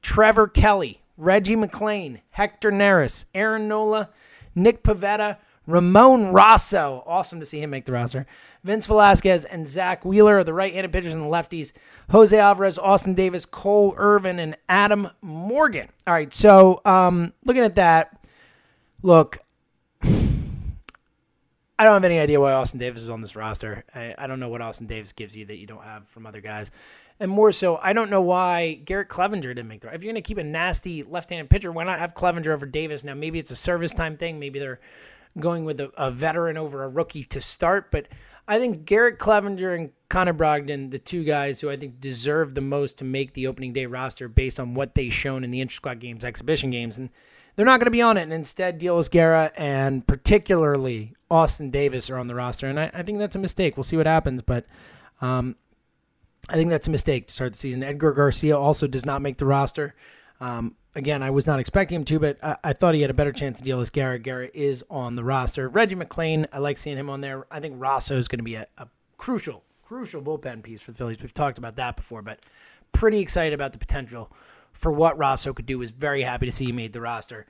Trevor 0.02 0.46
Kelly, 0.48 0.99
Reggie 1.20 1.54
McClain, 1.54 2.22
Hector 2.30 2.72
Neris, 2.72 3.26
Aaron 3.34 3.68
Nola, 3.68 4.08
Nick 4.54 4.82
Pivetta, 4.82 5.36
Ramon 5.66 6.32
Rosso, 6.32 7.04
awesome 7.06 7.40
to 7.40 7.46
see 7.46 7.60
him 7.60 7.68
make 7.68 7.84
the 7.84 7.92
roster. 7.92 8.24
Vince 8.64 8.86
Velasquez 8.86 9.44
and 9.44 9.68
Zack 9.68 10.02
Wheeler 10.02 10.38
are 10.38 10.44
the 10.44 10.54
right-handed 10.54 10.90
pitchers 10.90 11.14
and 11.14 11.22
the 11.22 11.28
lefties. 11.28 11.74
Jose 12.10 12.36
Alvarez, 12.36 12.78
Austin 12.78 13.12
Davis, 13.12 13.44
Cole 13.44 13.94
Irvin, 13.98 14.38
and 14.38 14.56
Adam 14.70 15.10
Morgan. 15.20 15.88
All 16.06 16.14
right, 16.14 16.32
so 16.32 16.80
um, 16.86 17.34
looking 17.44 17.64
at 17.64 17.74
that, 17.74 18.24
look, 19.02 19.40
I 21.80 21.84
don't 21.84 21.94
have 21.94 22.04
any 22.04 22.18
idea 22.18 22.38
why 22.38 22.52
Austin 22.52 22.78
Davis 22.78 23.00
is 23.00 23.08
on 23.08 23.22
this 23.22 23.34
roster. 23.34 23.84
I, 23.94 24.14
I 24.18 24.26
don't 24.26 24.38
know 24.38 24.50
what 24.50 24.60
Austin 24.60 24.86
Davis 24.86 25.14
gives 25.14 25.34
you 25.34 25.46
that 25.46 25.56
you 25.56 25.66
don't 25.66 25.82
have 25.82 26.06
from 26.08 26.26
other 26.26 26.42
guys. 26.42 26.70
And 27.18 27.30
more 27.30 27.52
so, 27.52 27.78
I 27.82 27.94
don't 27.94 28.10
know 28.10 28.20
why 28.20 28.74
Garrett 28.84 29.08
Cleavinger 29.08 29.40
didn't 29.40 29.66
make 29.66 29.80
the. 29.80 29.86
If 29.86 30.02
you're 30.02 30.12
going 30.12 30.22
to 30.22 30.28
keep 30.28 30.36
a 30.36 30.44
nasty 30.44 31.02
left-handed 31.02 31.48
pitcher, 31.48 31.72
why 31.72 31.84
not 31.84 31.98
have 31.98 32.12
Cleavinger 32.12 32.48
over 32.48 32.66
Davis? 32.66 33.02
Now, 33.02 33.14
maybe 33.14 33.38
it's 33.38 33.50
a 33.50 33.56
service 33.56 33.94
time 33.94 34.18
thing. 34.18 34.38
Maybe 34.38 34.58
they're 34.58 34.78
going 35.38 35.64
with 35.64 35.80
a, 35.80 35.90
a 35.96 36.10
veteran 36.10 36.58
over 36.58 36.84
a 36.84 36.88
rookie 36.90 37.24
to 37.24 37.40
start. 37.40 37.90
But 37.90 38.08
I 38.46 38.58
think 38.58 38.84
Garrett 38.84 39.18
Cleavinger 39.18 39.74
and 39.74 39.90
Connor 40.10 40.34
Brogdon, 40.34 40.90
the 40.90 40.98
two 40.98 41.24
guys 41.24 41.62
who 41.62 41.70
I 41.70 41.78
think 41.78 41.98
deserve 41.98 42.54
the 42.54 42.60
most 42.60 42.98
to 42.98 43.04
make 43.04 43.32
the 43.32 43.46
opening 43.46 43.72
day 43.72 43.86
roster 43.86 44.28
based 44.28 44.60
on 44.60 44.74
what 44.74 44.94
they've 44.94 45.10
shown 45.10 45.44
in 45.44 45.50
the 45.50 45.62
inter 45.62 45.72
squad 45.72 45.98
games, 45.98 46.26
exhibition 46.26 46.68
games, 46.68 46.98
and 46.98 47.08
they're 47.56 47.66
not 47.66 47.80
going 47.80 47.86
to 47.86 47.90
be 47.90 48.02
on 48.02 48.16
it. 48.16 48.22
And 48.22 48.32
instead, 48.32 48.80
Deolis 48.80 49.10
Guerra 49.10 49.52
and 49.56 50.06
particularly 50.06 51.14
Austin 51.30 51.70
Davis 51.70 52.10
are 52.10 52.18
on 52.18 52.26
the 52.26 52.34
roster. 52.34 52.66
And 52.66 52.78
I, 52.78 52.90
I 52.92 53.02
think 53.02 53.18
that's 53.18 53.36
a 53.36 53.40
mistake. 53.40 53.76
We'll 53.76 53.84
see 53.84 53.96
what 53.96 54.06
happens. 54.06 54.42
But 54.42 54.66
um, 55.20 55.56
I 56.48 56.54
think 56.54 56.70
that's 56.70 56.86
a 56.86 56.90
mistake 56.90 57.28
to 57.28 57.34
start 57.34 57.52
the 57.52 57.58
season. 57.58 57.82
Edgar 57.82 58.12
Garcia 58.12 58.58
also 58.58 58.86
does 58.86 59.06
not 59.06 59.22
make 59.22 59.36
the 59.36 59.46
roster. 59.46 59.94
Um, 60.40 60.76
again, 60.94 61.22
I 61.22 61.30
was 61.30 61.46
not 61.46 61.60
expecting 61.60 61.96
him 61.96 62.04
to, 62.06 62.18
but 62.18 62.42
I, 62.42 62.56
I 62.64 62.72
thought 62.72 62.94
he 62.94 63.02
had 63.02 63.10
a 63.10 63.14
better 63.14 63.32
chance 63.32 63.58
to 63.58 63.64
deal 63.64 63.78
with. 63.78 63.92
Garrett 63.92 64.52
is 64.54 64.84
on 64.90 65.14
the 65.14 65.24
roster. 65.24 65.68
Reggie 65.68 65.96
McClain, 65.96 66.46
I 66.52 66.58
like 66.58 66.78
seeing 66.78 66.96
him 66.96 67.10
on 67.10 67.20
there. 67.20 67.46
I 67.50 67.60
think 67.60 67.74
Rosso 67.78 68.16
is 68.16 68.28
going 68.28 68.38
to 68.38 68.44
be 68.44 68.54
a, 68.54 68.66
a 68.78 68.88
crucial, 69.18 69.62
crucial 69.82 70.22
bullpen 70.22 70.62
piece 70.62 70.80
for 70.80 70.92
the 70.92 70.98
Phillies. 70.98 71.20
We've 71.20 71.34
talked 71.34 71.58
about 71.58 71.76
that 71.76 71.96
before, 71.96 72.22
but 72.22 72.40
pretty 72.92 73.20
excited 73.20 73.52
about 73.52 73.72
the 73.72 73.78
potential 73.78 74.32
for 74.72 74.92
what 74.92 75.18
Rosso 75.18 75.52
could 75.52 75.66
do. 75.66 75.78
Was 75.78 75.90
very 75.90 76.22
happy 76.22 76.46
to 76.46 76.52
see 76.52 76.66
he 76.66 76.72
made 76.72 76.92
the 76.92 77.00
roster. 77.00 77.46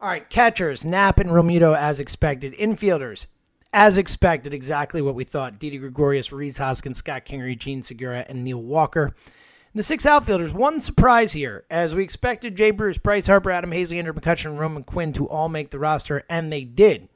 All 0.00 0.08
right, 0.08 0.28
catchers, 0.28 0.84
Knapp 0.84 1.20
and 1.20 1.30
Realmuto 1.30 1.76
as 1.76 2.00
expected. 2.00 2.52
Infielders, 2.54 3.26
as 3.72 3.96
expected, 3.96 4.52
exactly 4.52 5.00
what 5.00 5.14
we 5.14 5.24
thought. 5.24 5.58
Didi 5.58 5.78
Gregorius, 5.78 6.32
Rhys 6.32 6.58
Hoskins, 6.58 6.98
Scott 6.98 7.24
Kingery, 7.24 7.58
Jean 7.58 7.82
Segura, 7.82 8.24
and 8.28 8.44
Neil 8.44 8.62
Walker. 8.62 9.04
And 9.06 9.78
the 9.78 9.82
six 9.82 10.04
outfielders, 10.04 10.52
one 10.52 10.80
surprise 10.80 11.32
here. 11.32 11.64
As 11.70 11.94
we 11.94 12.04
expected, 12.04 12.56
Jay 12.56 12.70
Bruce, 12.70 12.98
Bryce 12.98 13.26
Harper, 13.26 13.50
Adam 13.50 13.70
Haseley, 13.70 13.98
Andrew 13.98 14.12
McCutchen, 14.12 14.46
and 14.46 14.60
Roman 14.60 14.84
Quinn 14.84 15.12
to 15.14 15.28
all 15.28 15.48
make 15.48 15.70
the 15.70 15.78
roster, 15.78 16.24
and 16.28 16.52
they 16.52 16.64
did. 16.64 17.08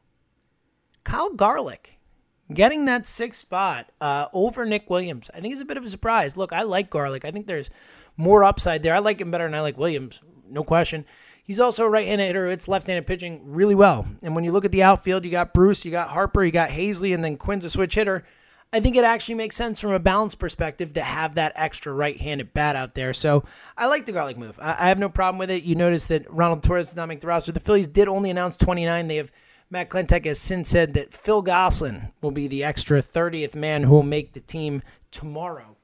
Kyle 1.04 1.30
Garlick 1.30 1.98
getting 2.52 2.86
that 2.86 3.06
sixth 3.06 3.40
spot 3.40 3.92
uh, 4.00 4.26
over 4.32 4.64
Nick 4.64 4.88
Williams, 4.90 5.30
I 5.34 5.40
think 5.40 5.54
is 5.54 5.60
a 5.60 5.64
bit 5.64 5.76
of 5.76 5.84
a 5.84 5.88
surprise. 5.88 6.36
Look, 6.36 6.52
I 6.52 6.62
like 6.62 6.90
Garlick. 6.90 7.24
I 7.24 7.30
think 7.30 7.46
there's 7.46 7.70
more 8.18 8.44
upside 8.44 8.82
there. 8.82 8.94
I 8.94 8.98
like 8.98 9.20
him 9.20 9.30
better 9.30 9.44
than 9.44 9.54
I 9.54 9.62
like 9.62 9.78
Williams, 9.78 10.20
no 10.50 10.62
question. 10.62 11.06
He's 11.44 11.60
also 11.60 11.86
a 11.86 11.88
right-handed 11.88 12.26
hitter. 12.26 12.46
It's 12.48 12.68
left-handed 12.68 13.06
pitching 13.06 13.40
really 13.42 13.74
well. 13.74 14.06
And 14.22 14.34
when 14.34 14.44
you 14.44 14.52
look 14.52 14.66
at 14.66 14.72
the 14.72 14.82
outfield, 14.82 15.24
you 15.24 15.30
got 15.30 15.54
Bruce, 15.54 15.82
you 15.82 15.90
got 15.90 16.10
Harper, 16.10 16.44
you 16.44 16.52
got 16.52 16.68
Haseley, 16.68 17.14
and 17.14 17.24
then 17.24 17.38
Quinn's 17.38 17.64
a 17.64 17.70
switch 17.70 17.94
hitter. 17.94 18.26
I 18.70 18.80
think 18.80 18.96
it 18.96 19.04
actually 19.04 19.36
makes 19.36 19.56
sense 19.56 19.80
from 19.80 19.92
a 19.92 19.98
balance 19.98 20.34
perspective 20.34 20.92
to 20.92 21.02
have 21.02 21.36
that 21.36 21.54
extra 21.56 21.90
right-handed 21.90 22.52
bat 22.52 22.76
out 22.76 22.94
there. 22.94 23.14
So 23.14 23.44
I 23.78 23.86
like 23.86 24.04
the 24.04 24.12
Garlick 24.12 24.36
move. 24.36 24.58
I, 24.60 24.88
have 24.88 24.98
no 24.98 25.08
problem 25.08 25.38
with 25.38 25.50
it. 25.50 25.62
You 25.62 25.74
notice 25.74 26.06
that 26.08 26.30
Ronald 26.30 26.62
Torreyes 26.62 26.90
did 26.90 26.96
not 26.96 27.08
make 27.08 27.22
the 27.22 27.28
roster. 27.28 27.52
The 27.52 27.60
Phillies 27.60 27.86
did 27.86 28.08
only 28.08 28.28
announce 28.28 28.58
29. 28.58 29.08
They 29.08 29.16
have 29.16 29.32
Matt 29.70 29.88
Klentak 29.88 30.26
has 30.26 30.38
since 30.38 30.68
said 30.68 30.92
that 30.94 31.14
Phil 31.14 31.40
Gosselin 31.40 32.12
will 32.20 32.30
be 32.30 32.46
the 32.46 32.62
extra 32.62 33.00
30th 33.00 33.54
man 33.54 33.84
who 33.84 33.92
will 33.92 34.02
make 34.02 34.34
the 34.34 34.40
team 34.40 34.82
tomorrow. 35.10 35.77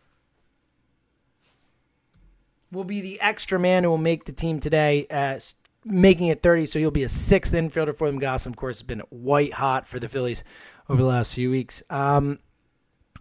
Will 2.74 2.84
be 2.84 3.00
the 3.00 3.20
extra 3.20 3.58
man 3.58 3.84
who 3.84 3.90
will 3.90 3.98
make 3.98 4.24
the 4.24 4.32
team 4.32 4.60
today. 4.60 5.06
Uh, 5.10 5.38
making 5.84 6.28
it 6.28 6.42
30, 6.42 6.66
so 6.66 6.78
he'll 6.78 6.90
be 6.90 7.02
a 7.02 7.08
sixth 7.08 7.52
infielder 7.52 7.94
for 7.94 8.06
them. 8.06 8.18
Goss, 8.18 8.46
of 8.46 8.56
course, 8.56 8.78
has 8.78 8.82
been 8.82 9.00
white 9.10 9.54
hot 9.54 9.86
for 9.86 9.98
the 9.98 10.08
Phillies 10.08 10.44
over 10.88 11.00
the 11.00 11.08
last 11.08 11.34
few 11.34 11.50
weeks. 11.50 11.82
Um, 11.90 12.38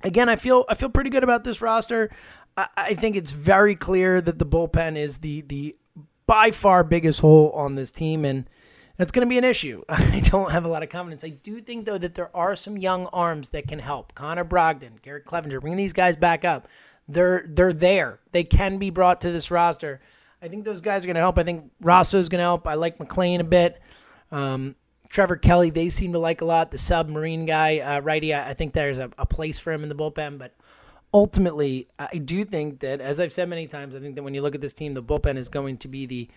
again, 0.03 0.29
I 0.29 0.35
feel 0.35 0.65
I 0.69 0.75
feel 0.75 0.89
pretty 0.89 1.09
good 1.09 1.23
about 1.23 1.43
this 1.43 1.61
roster. 1.61 2.09
I, 2.57 2.67
I 2.75 2.93
think 2.95 3.15
it's 3.15 3.31
very 3.31 3.75
clear 3.75 4.21
that 4.21 4.39
the 4.39 4.45
bullpen 4.45 4.95
is 4.95 5.19
the 5.19 5.41
the 5.41 5.75
by 6.25 6.51
far 6.51 6.83
biggest 6.83 7.21
hole 7.21 7.51
on 7.51 7.75
this 7.75 7.91
team, 7.91 8.25
and 8.25 8.49
that's 8.97 9.11
going 9.11 9.25
to 9.25 9.29
be 9.29 9.37
an 9.37 9.43
issue. 9.43 9.83
I 9.89 10.21
don't 10.25 10.51
have 10.51 10.65
a 10.65 10.69
lot 10.69 10.83
of 10.83 10.89
confidence. 10.89 11.23
I 11.23 11.29
do 11.29 11.59
think 11.59 11.85
though 11.85 11.97
that 11.97 12.15
there 12.15 12.35
are 12.35 12.55
some 12.55 12.77
young 12.77 13.07
arms 13.07 13.49
that 13.49 13.67
can 13.67 13.79
help. 13.79 14.15
Connor 14.15 14.45
Brogdon, 14.45 15.01
Garrett 15.01 15.25
Cleavinger, 15.25 15.59
bringing 15.61 15.77
these 15.77 15.93
guys 15.93 16.17
back 16.17 16.45
up. 16.45 16.67
They're 17.07 17.45
they're 17.47 17.73
there. 17.73 18.19
They 18.31 18.43
can 18.43 18.77
be 18.77 18.89
brought 18.89 19.21
to 19.21 19.31
this 19.31 19.51
roster. 19.51 19.99
I 20.43 20.49
think 20.49 20.65
those 20.65 20.81
guys 20.81 21.05
are 21.05 21.07
going 21.07 21.15
to 21.15 21.21
help. 21.21 21.37
I 21.37 21.43
think 21.43 21.71
Rosso 21.79 22.19
is 22.19 22.27
going 22.27 22.39
to 22.39 22.43
help. 22.43 22.67
I 22.67 22.73
like 22.73 22.97
McClain 22.97 23.39
a 23.39 23.45
bit. 23.45 23.79
Um, 24.29 24.75
Trevor 25.07 25.37
Kelly, 25.37 25.69
they 25.69 25.87
seem 25.87 26.11
to 26.13 26.19
like 26.19 26.41
a 26.41 26.45
lot. 26.45 26.71
The 26.71 26.77
submarine 26.77 27.45
guy, 27.45 27.79
uh, 27.79 28.01
righty, 28.01 28.33
I, 28.33 28.49
I 28.49 28.53
think 28.53 28.73
there's 28.73 28.97
a, 28.97 29.09
a, 29.17 29.25
place 29.25 29.57
for 29.57 29.71
him 29.71 29.83
in 29.83 29.89
the 29.89 29.95
bullpen. 29.95 30.37
But 30.37 30.53
ultimately, 31.13 31.87
I 31.97 32.17
do 32.17 32.43
think 32.43 32.81
that, 32.81 32.99
as 32.99 33.21
I've 33.21 33.31
said 33.31 33.47
many 33.47 33.67
times, 33.67 33.95
I 33.95 33.99
think 33.99 34.15
that 34.15 34.23
when 34.23 34.33
you 34.33 34.41
look 34.41 34.55
at 34.55 34.59
this 34.59 34.73
team, 34.73 34.91
the 34.91 35.03
bullpen 35.03 35.37
is 35.37 35.47
going 35.47 35.77
to 35.77 35.87
be 35.87 36.05
the 36.05 36.29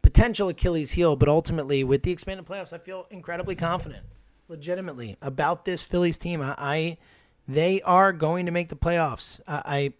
potential 0.00 0.48
Achilles 0.48 0.92
heel. 0.92 1.14
But 1.16 1.28
ultimately, 1.28 1.84
with 1.84 2.02
the 2.02 2.12
expanded 2.12 2.46
playoffs, 2.46 2.72
I 2.72 2.78
feel 2.78 3.06
incredibly 3.10 3.56
confident, 3.56 4.06
legitimately, 4.48 5.18
about 5.20 5.66
this 5.66 5.82
Phillies 5.82 6.16
team. 6.16 6.40
I, 6.40 6.54
I 6.56 6.98
they 7.54 7.82
are 7.82 8.12
going 8.12 8.46
to 8.46 8.52
make 8.52 8.68
the 8.68 8.76
playoffs. 8.76 9.40
I, 9.46 9.62
I 9.64 9.92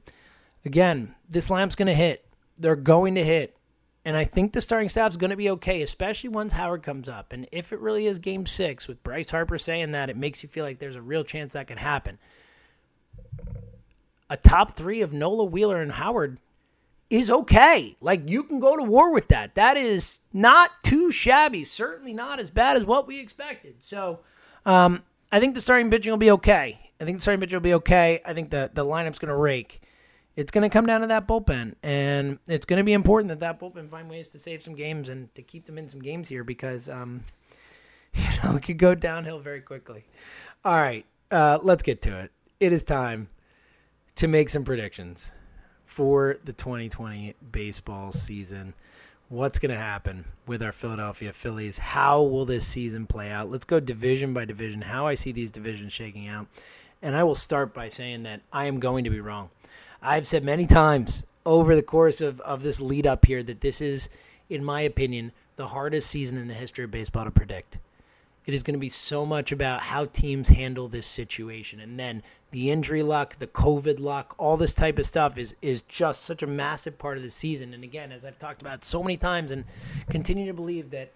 again, 0.64 1.14
this 1.28 1.50
lamp's 1.50 1.76
going 1.76 1.87
to 1.87 1.95
hit. 1.95 2.25
They're 2.59 2.76
going 2.76 3.14
to 3.14 3.25
hit. 3.25 3.57
And 4.04 4.16
I 4.16 4.25
think 4.25 4.52
the 4.52 4.62
starting 4.62 4.88
staff 4.88 5.11
is 5.11 5.16
going 5.19 5.30
to 5.30 5.37
be 5.37 5.50
okay, 5.50 5.83
especially 5.83 6.30
once 6.30 6.54
Howard 6.54 6.83
comes 6.83 7.09
up. 7.09 7.33
And 7.33 7.47
if 7.52 7.71
it 7.73 7.80
really 7.80 8.07
is 8.07 8.19
game 8.19 8.47
six, 8.47 8.88
with 8.88 9.02
Bryce 9.02 9.30
Harper 9.30 9.59
saying 9.59 9.90
that, 9.90 10.09
it 10.09 10.16
makes 10.16 10.42
you 10.42 10.49
feel 10.49 10.64
like 10.64 10.78
there's 10.78 10.97
a 10.97 11.02
real 11.02 11.23
chance 11.23 11.52
that 11.52 11.66
can 11.66 11.76
happen. 11.76 12.19
A 14.30 14.38
top 14.38 14.76
three 14.76 15.02
of 15.02 15.12
Nola, 15.12 15.45
Wheeler, 15.45 15.83
and 15.83 15.92
Howard 15.92 16.38
is 17.11 17.30
okay. 17.30 17.97
Like, 18.00 18.28
you 18.30 18.42
can 18.42 18.59
go 18.59 18.76
to 18.76 18.83
war 18.83 19.12
with 19.12 19.28
that. 19.28 19.54
That 19.54 19.76
is 19.76 20.21
not 20.33 20.83
too 20.83 21.11
shabby. 21.11 21.64
Certainly 21.64 22.14
not 22.14 22.40
as 22.40 22.49
bad 22.49 22.78
as 22.78 22.87
what 22.87 23.07
we 23.07 23.19
expected. 23.19 23.76
So, 23.80 24.21
um, 24.64 25.02
I 25.32 25.40
think 25.40 25.54
the 25.54 25.60
starting 25.60 25.90
pitching 25.90 26.10
will 26.10 26.18
be 26.18 26.30
okay. 26.32 26.90
I 27.00 27.04
think 27.04 27.18
the 27.18 27.22
starting 27.22 27.40
pitching 27.40 27.56
will 27.56 27.62
be 27.62 27.75
okay. 27.75 28.20
I 28.25 28.34
think 28.34 28.50
the, 28.50 28.70
the 28.72 28.84
lineup's 28.84 29.18
going 29.18 29.28
to 29.28 29.37
rake 29.37 29.80
it's 30.37 30.52
going 30.52 30.62
to 30.62 30.72
come 30.72 30.87
down 30.87 31.00
to 31.00 31.08
that 31.08 31.26
bullpen, 31.26 31.75
and 31.82 32.38
it's 32.46 32.64
going 32.64 32.78
to 32.78 32.84
be 32.84 32.92
important 32.92 33.28
that 33.28 33.40
that 33.40 33.60
bullpen 33.60 33.90
find 33.90 34.08
ways 34.08 34.28
to 34.28 34.38
save 34.38 34.62
some 34.62 34.75
games 34.75 35.08
and 35.08 35.32
to 35.34 35.42
keep 35.42 35.66
them 35.66 35.76
in 35.76 35.88
some 35.88 36.00
games 36.00 36.28
here 36.28 36.44
because 36.44 36.88
um, 36.88 37.25
you 38.14 38.25
know 38.42 38.56
it 38.56 38.62
could 38.62 38.78
go 38.78 38.94
downhill 38.94 39.40
very 39.40 39.60
quickly. 39.60 40.04
All 40.64 40.80
right, 40.80 41.04
uh, 41.30 41.58
let's 41.62 41.82
get 41.82 42.00
to 42.02 42.18
it. 42.20 42.30
It 42.58 42.72
is 42.72 42.84
time 42.84 43.28
to 44.16 44.28
make 44.28 44.50
some 44.50 44.64
predictions 44.64 45.32
for 45.84 46.38
the 46.44 46.52
2020 46.52 47.34
baseball 47.52 48.12
season. 48.12 48.75
What's 49.30 49.60
going 49.60 49.70
to 49.70 49.80
happen 49.80 50.25
with 50.49 50.60
our 50.60 50.72
Philadelphia 50.72 51.32
Phillies? 51.32 51.78
How 51.78 52.20
will 52.20 52.44
this 52.44 52.66
season 52.66 53.06
play 53.06 53.30
out? 53.30 53.49
Let's 53.49 53.64
go 53.64 53.78
division 53.78 54.34
by 54.34 54.44
division, 54.44 54.82
how 54.82 55.06
I 55.06 55.14
see 55.14 55.30
these 55.30 55.52
divisions 55.52 55.92
shaking 55.92 56.26
out. 56.26 56.49
And 57.00 57.14
I 57.14 57.22
will 57.22 57.37
start 57.37 57.72
by 57.72 57.90
saying 57.90 58.25
that 58.25 58.40
I 58.52 58.64
am 58.64 58.80
going 58.80 59.04
to 59.04 59.10
be 59.10 59.20
wrong. 59.20 59.50
I've 60.02 60.26
said 60.26 60.42
many 60.42 60.66
times 60.66 61.26
over 61.46 61.76
the 61.76 61.82
course 61.82 62.20
of, 62.20 62.40
of 62.40 62.64
this 62.64 62.80
lead 62.80 63.06
up 63.06 63.25
here 63.25 63.44
that 63.44 63.60
this 63.60 63.80
is, 63.80 64.08
in 64.49 64.64
my 64.64 64.80
opinion, 64.80 65.30
the 65.54 65.68
hardest 65.68 66.10
season 66.10 66.37
in 66.37 66.49
the 66.49 66.54
history 66.54 66.82
of 66.82 66.90
baseball 66.90 67.25
to 67.25 67.30
predict. 67.30 67.78
It 68.47 68.54
is 68.54 68.62
going 68.62 68.75
to 68.75 68.80
be 68.80 68.88
so 68.88 69.26
much 69.26 69.52
about 69.52 69.82
how 69.82 70.06
teams 70.06 70.49
handle 70.49 70.88
this 70.88 71.06
situation. 71.06 71.78
And 71.80 71.99
then 71.99 72.23
the 72.50 72.70
injury 72.70 73.02
luck, 73.02 73.38
the 73.38 73.47
COVID 73.47 74.00
luck, 74.00 74.35
all 74.38 74.56
this 74.56 74.75
type 74.75 74.99
of 74.99 75.06
stuff 75.06 75.38
is 75.38 75.54
is 75.62 75.82
just 75.82 76.25
such 76.25 76.42
a 76.42 76.47
massive 76.47 76.99
part 76.99 77.16
of 77.16 77.23
the 77.23 77.30
season. 77.30 77.75
And 77.75 77.85
again, 77.85 78.12
as 78.12 78.25
I've 78.25 78.38
talked 78.38 78.62
about 78.62 78.85
so 78.85 79.02
many 79.02 79.16
times 79.16 79.52
and 79.52 79.64
continue 80.09 80.47
to 80.47 80.54
believe 80.54 80.90
that 80.90 81.12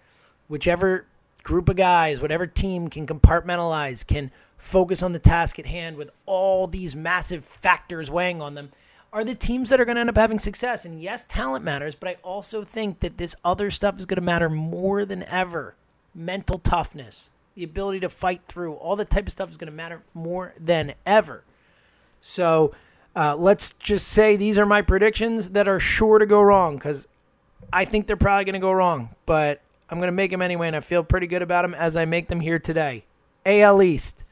whichever 0.47 1.05
group 1.43 1.69
of 1.69 1.75
guys, 1.75 2.21
whatever 2.21 2.47
team 2.47 2.89
can 2.89 3.05
compartmentalize, 3.05 4.05
can 4.05 4.31
focus 4.57 5.03
on 5.03 5.11
the 5.11 5.19
task 5.19 5.59
at 5.59 5.65
hand 5.65 5.97
with 5.97 6.09
all 6.25 6.67
these 6.67 6.95
massive 6.95 7.45
factors 7.45 8.09
weighing 8.09 8.41
on 8.41 8.55
them, 8.55 8.69
are 9.13 9.23
the 9.23 9.35
teams 9.35 9.69
that 9.69 9.79
are 9.79 9.85
going 9.85 9.95
to 9.95 10.01
end 10.01 10.09
up 10.09 10.17
having 10.17 10.39
success. 10.39 10.85
And 10.85 11.01
yes, 11.01 11.23
talent 11.23 11.63
matters, 11.63 11.95
but 11.95 12.09
I 12.09 12.17
also 12.23 12.63
think 12.63 12.99
that 13.01 13.17
this 13.17 13.35
other 13.45 13.69
stuff 13.71 13.99
is 13.99 14.05
going 14.05 14.17
to 14.17 14.21
matter 14.21 14.49
more 14.49 15.05
than 15.05 15.23
ever 15.23 15.75
mental 16.15 16.57
toughness, 16.57 17.31
the 17.55 17.63
ability 17.63 17.99
to 17.99 18.09
fight 18.09 18.41
through, 18.47 18.73
all 18.73 18.95
the 18.95 19.05
type 19.05 19.27
of 19.27 19.31
stuff 19.31 19.51
is 19.51 19.57
going 19.57 19.69
to 19.69 19.75
matter 19.75 20.01
more 20.13 20.53
than 20.59 20.93
ever. 21.05 21.43
So 22.21 22.73
uh, 23.15 23.35
let's 23.35 23.73
just 23.73 24.07
say 24.07 24.35
these 24.35 24.57
are 24.57 24.65
my 24.65 24.81
predictions 24.81 25.51
that 25.51 25.67
are 25.67 25.79
sure 25.79 26.19
to 26.19 26.25
go 26.25 26.41
wrong 26.41 26.75
because 26.75 27.07
I 27.71 27.85
think 27.85 28.07
they're 28.07 28.17
probably 28.17 28.45
going 28.45 28.53
to 28.53 28.59
go 28.59 28.71
wrong, 28.71 29.09
but 29.25 29.61
I'm 29.89 29.99
going 29.99 30.07
to 30.07 30.13
make 30.13 30.31
them 30.31 30.41
anyway, 30.41 30.67
and 30.67 30.75
I 30.75 30.79
feel 30.79 31.03
pretty 31.03 31.27
good 31.27 31.41
about 31.41 31.61
them 31.61 31.73
as 31.73 31.95
I 31.95 32.05
make 32.05 32.27
them 32.27 32.39
here 32.39 32.59
today. 32.59 33.05
AL 33.45 33.81
East. 33.83 34.23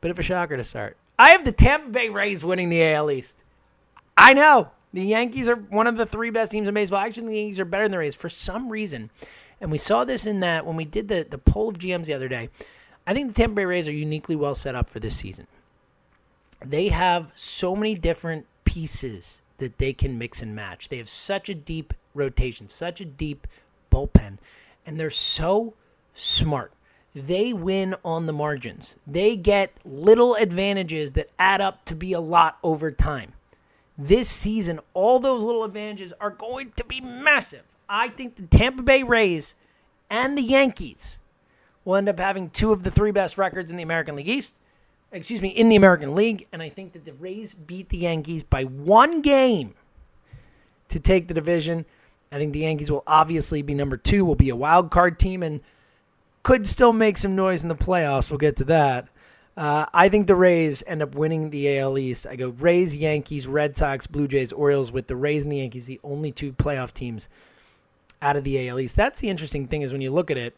Bit 0.00 0.10
of 0.10 0.18
a 0.18 0.22
shocker 0.22 0.56
to 0.56 0.64
start. 0.64 0.96
I 1.18 1.30
have 1.30 1.44
the 1.44 1.52
Tampa 1.52 1.90
Bay 1.90 2.08
Rays 2.08 2.44
winning 2.44 2.68
the 2.68 2.82
AL 2.82 3.10
East. 3.10 3.42
I 4.16 4.32
know. 4.32 4.70
The 4.92 5.04
Yankees 5.04 5.48
are 5.48 5.56
one 5.56 5.86
of 5.86 5.96
the 5.96 6.06
three 6.06 6.30
best 6.30 6.52
teams 6.52 6.68
in 6.68 6.74
baseball. 6.74 7.00
Actually, 7.00 7.28
the 7.28 7.38
Yankees 7.38 7.60
are 7.60 7.64
better 7.66 7.84
than 7.84 7.92
the 7.92 7.98
Rays 7.98 8.14
for 8.14 8.28
some 8.28 8.70
reason. 8.70 9.10
And 9.60 9.70
we 9.70 9.78
saw 9.78 10.04
this 10.04 10.26
in 10.26 10.40
that 10.40 10.66
when 10.66 10.76
we 10.76 10.84
did 10.84 11.08
the, 11.08 11.26
the 11.28 11.38
poll 11.38 11.68
of 11.68 11.78
GMs 11.78 12.06
the 12.06 12.14
other 12.14 12.28
day. 12.28 12.50
I 13.06 13.14
think 13.14 13.28
the 13.28 13.34
Tampa 13.34 13.56
Bay 13.56 13.64
Rays 13.64 13.88
are 13.88 13.92
uniquely 13.92 14.36
well 14.36 14.54
set 14.54 14.74
up 14.74 14.90
for 14.90 15.00
this 15.00 15.16
season. 15.16 15.46
They 16.64 16.88
have 16.88 17.32
so 17.34 17.76
many 17.76 17.94
different 17.94 18.46
pieces 18.64 19.42
that 19.58 19.78
they 19.78 19.92
can 19.92 20.18
mix 20.18 20.42
and 20.42 20.54
match. 20.54 20.88
They 20.88 20.98
have 20.98 21.08
such 21.08 21.48
a 21.48 21.54
deep 21.54 21.94
rotation, 22.14 22.68
such 22.68 23.00
a 23.00 23.04
deep 23.04 23.46
bullpen, 23.90 24.38
and 24.84 24.98
they're 24.98 25.10
so 25.10 25.74
smart. 26.14 26.72
They 27.14 27.52
win 27.52 27.94
on 28.04 28.26
the 28.26 28.32
margins. 28.32 28.98
They 29.06 29.36
get 29.36 29.72
little 29.84 30.34
advantages 30.34 31.12
that 31.12 31.30
add 31.38 31.60
up 31.60 31.84
to 31.86 31.94
be 31.94 32.12
a 32.12 32.20
lot 32.20 32.58
over 32.62 32.90
time. 32.90 33.32
This 33.96 34.28
season, 34.28 34.80
all 34.92 35.18
those 35.18 35.42
little 35.42 35.64
advantages 35.64 36.12
are 36.20 36.30
going 36.30 36.72
to 36.76 36.84
be 36.84 37.00
massive. 37.00 37.62
I 37.88 38.08
think 38.08 38.36
the 38.36 38.42
Tampa 38.42 38.82
Bay 38.82 39.02
Rays 39.02 39.56
and 40.10 40.36
the 40.36 40.42
Yankees 40.42 41.18
will 41.84 41.96
end 41.96 42.08
up 42.08 42.18
having 42.18 42.50
two 42.50 42.72
of 42.72 42.82
the 42.82 42.90
three 42.90 43.12
best 43.12 43.38
records 43.38 43.70
in 43.70 43.76
the 43.76 43.82
American 43.82 44.16
League 44.16 44.28
East. 44.28 44.56
Excuse 45.12 45.40
me, 45.40 45.48
in 45.48 45.68
the 45.68 45.76
American 45.76 46.14
League. 46.14 46.46
And 46.52 46.60
I 46.60 46.68
think 46.68 46.92
that 46.92 47.04
the 47.04 47.12
Rays 47.14 47.54
beat 47.54 47.88
the 47.88 47.98
Yankees 47.98 48.42
by 48.42 48.64
one 48.64 49.22
game 49.22 49.74
to 50.88 50.98
take 50.98 51.28
the 51.28 51.34
division. 51.34 51.84
I 52.32 52.38
think 52.38 52.52
the 52.52 52.60
Yankees 52.60 52.90
will 52.90 53.04
obviously 53.06 53.62
be 53.62 53.72
number 53.72 53.96
two, 53.96 54.24
will 54.24 54.34
be 54.34 54.50
a 54.50 54.56
wild 54.56 54.90
card 54.90 55.18
team, 55.18 55.42
and 55.42 55.60
could 56.42 56.66
still 56.66 56.92
make 56.92 57.18
some 57.18 57.36
noise 57.36 57.62
in 57.62 57.68
the 57.68 57.76
playoffs. 57.76 58.30
We'll 58.30 58.38
get 58.38 58.56
to 58.56 58.64
that. 58.64 59.08
Uh, 59.56 59.86
I 59.94 60.08
think 60.08 60.26
the 60.26 60.34
Rays 60.34 60.82
end 60.86 61.02
up 61.02 61.14
winning 61.14 61.50
the 61.50 61.78
AL 61.78 61.96
East. 61.98 62.26
I 62.26 62.36
go 62.36 62.50
Rays, 62.50 62.94
Yankees, 62.94 63.46
Red 63.46 63.76
Sox, 63.76 64.06
Blue 64.06 64.28
Jays, 64.28 64.52
Orioles, 64.52 64.92
with 64.92 65.06
the 65.06 65.16
Rays 65.16 65.44
and 65.44 65.52
the 65.52 65.58
Yankees 65.58 65.86
the 65.86 66.00
only 66.04 66.30
two 66.30 66.52
playoff 66.52 66.92
teams 66.92 67.28
out 68.22 68.36
of 68.36 68.44
the 68.44 68.68
AL 68.68 68.80
East. 68.80 68.96
That's 68.96 69.20
the 69.20 69.28
interesting 69.28 69.66
thing 69.66 69.82
is 69.82 69.92
when 69.92 70.00
you 70.00 70.10
look 70.10 70.30
at 70.30 70.36
it, 70.36 70.56